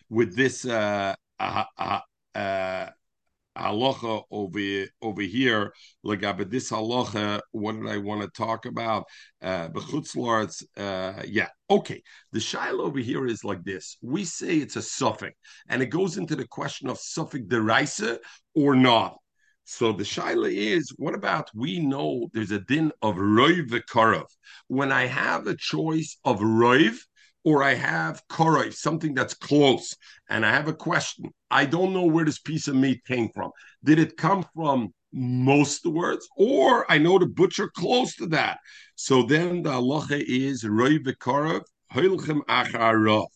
[0.09, 1.99] with this uh, uh, uh,
[2.33, 2.89] uh,
[3.57, 5.73] halacha over over here.
[6.01, 9.03] Like, but this halacha, what did I want to talk about?
[9.41, 9.67] Uh,
[10.77, 12.01] uh, yeah, okay.
[12.31, 13.97] The shiloh over here is like this.
[14.01, 15.35] We say it's a suffix,
[15.67, 18.19] and it goes into the question of suffix deraisa
[18.55, 19.17] or not.
[19.63, 24.25] So the shaila is, what about we know there's a din of roiv v'karov.
[24.67, 26.97] When I have a choice of roiv
[27.43, 29.95] or I have korov, something that's close,
[30.29, 33.51] and I have a question, I don't know where this piece of meat came from.
[33.83, 38.59] Did it come from most the words, or I know the butcher close to that?
[38.95, 43.27] So then the halacha is roiv v'karov, hoilchem acharov.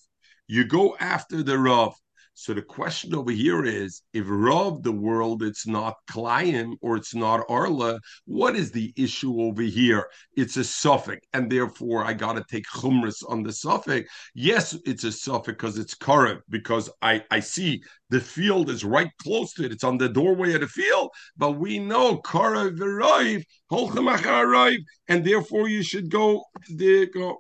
[0.48, 1.96] You go after the Rav.
[2.38, 7.16] So the question over here is if Rav the world it's not Klayim or it's
[7.16, 10.06] not Arla, what is the issue over here?
[10.36, 14.12] It's a suffix, and therefore I gotta take chumras on the suffix.
[14.34, 19.12] Yes, it's a suffix because it's Karev, because I, I see the field is right
[19.22, 23.46] close to it, it's on the doorway of the field, but we know Karev arrive,
[23.72, 27.38] arrive, and therefore you should go the go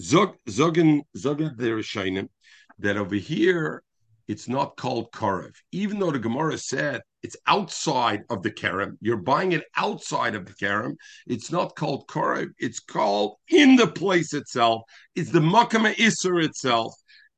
[0.00, 2.28] Zog Zogan Zogan the
[2.78, 3.82] that over here
[4.30, 8.96] it's not called karev, even though the Gemara said it's outside of the kerem.
[9.00, 10.94] You're buying it outside of the kerem.
[11.26, 12.50] It's not called karev.
[12.56, 14.82] It's called in the place itself.
[15.16, 16.94] It's the makama isser itself.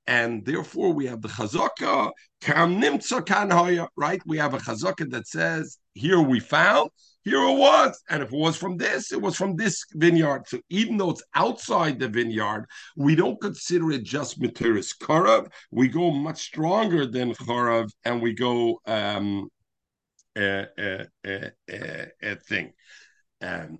[0.07, 2.11] And therefore, we have the chazaka,
[2.43, 4.21] kam nimtza kan right?
[4.27, 6.91] We have a chazaka that says, here we found,
[7.25, 8.03] here it was.
[8.09, 10.49] And if it was from this, it was from this vineyard.
[10.49, 12.67] So even though it's outside the vineyard,
[12.97, 15.51] we don't consider it just Materis Karav.
[15.71, 19.49] We go much stronger than Karav and we go um,
[20.37, 22.73] a, a, a, a, thing.
[23.41, 23.79] Um,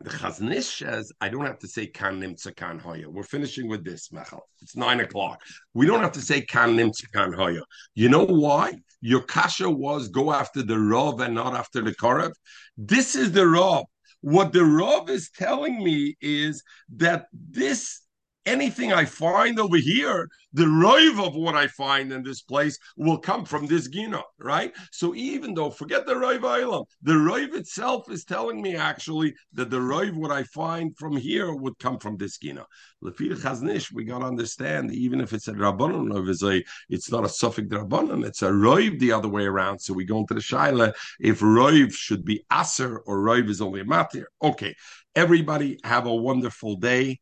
[0.00, 3.08] the Chazon Ish says, I don't have to say kan nimtza kan hoya.
[3.08, 4.40] We're finishing with this, Mechel.
[4.60, 5.40] It's nine o'clock.
[5.72, 7.62] We don't have to say kan nimtza kan hoya.
[7.94, 8.74] You know why?
[9.00, 12.32] Your kasha was go after the Rav and not after the Karev.
[12.76, 13.84] This is the Rav.
[14.20, 16.62] What the Rav is telling me is
[16.96, 18.00] that this
[18.46, 23.18] anything I find over here, the rive of what I find in this place will
[23.18, 24.72] come from this gina, right?
[24.92, 29.70] So even though, forget the rive ilam, the rive itself is telling me actually that
[29.70, 32.64] the rive what I find from here would come from this gina.
[33.02, 37.28] Lefir Chazon Ish, we got to understand, even if it's a rabbanon it's not a
[37.28, 39.80] suffix rabbanon, it's a rive the other way around.
[39.80, 43.80] So we go into the shaila if rive should be aser or rive is only
[43.80, 44.24] a matir.
[44.42, 44.74] Okay,
[45.14, 47.20] everybody have a wonderful day.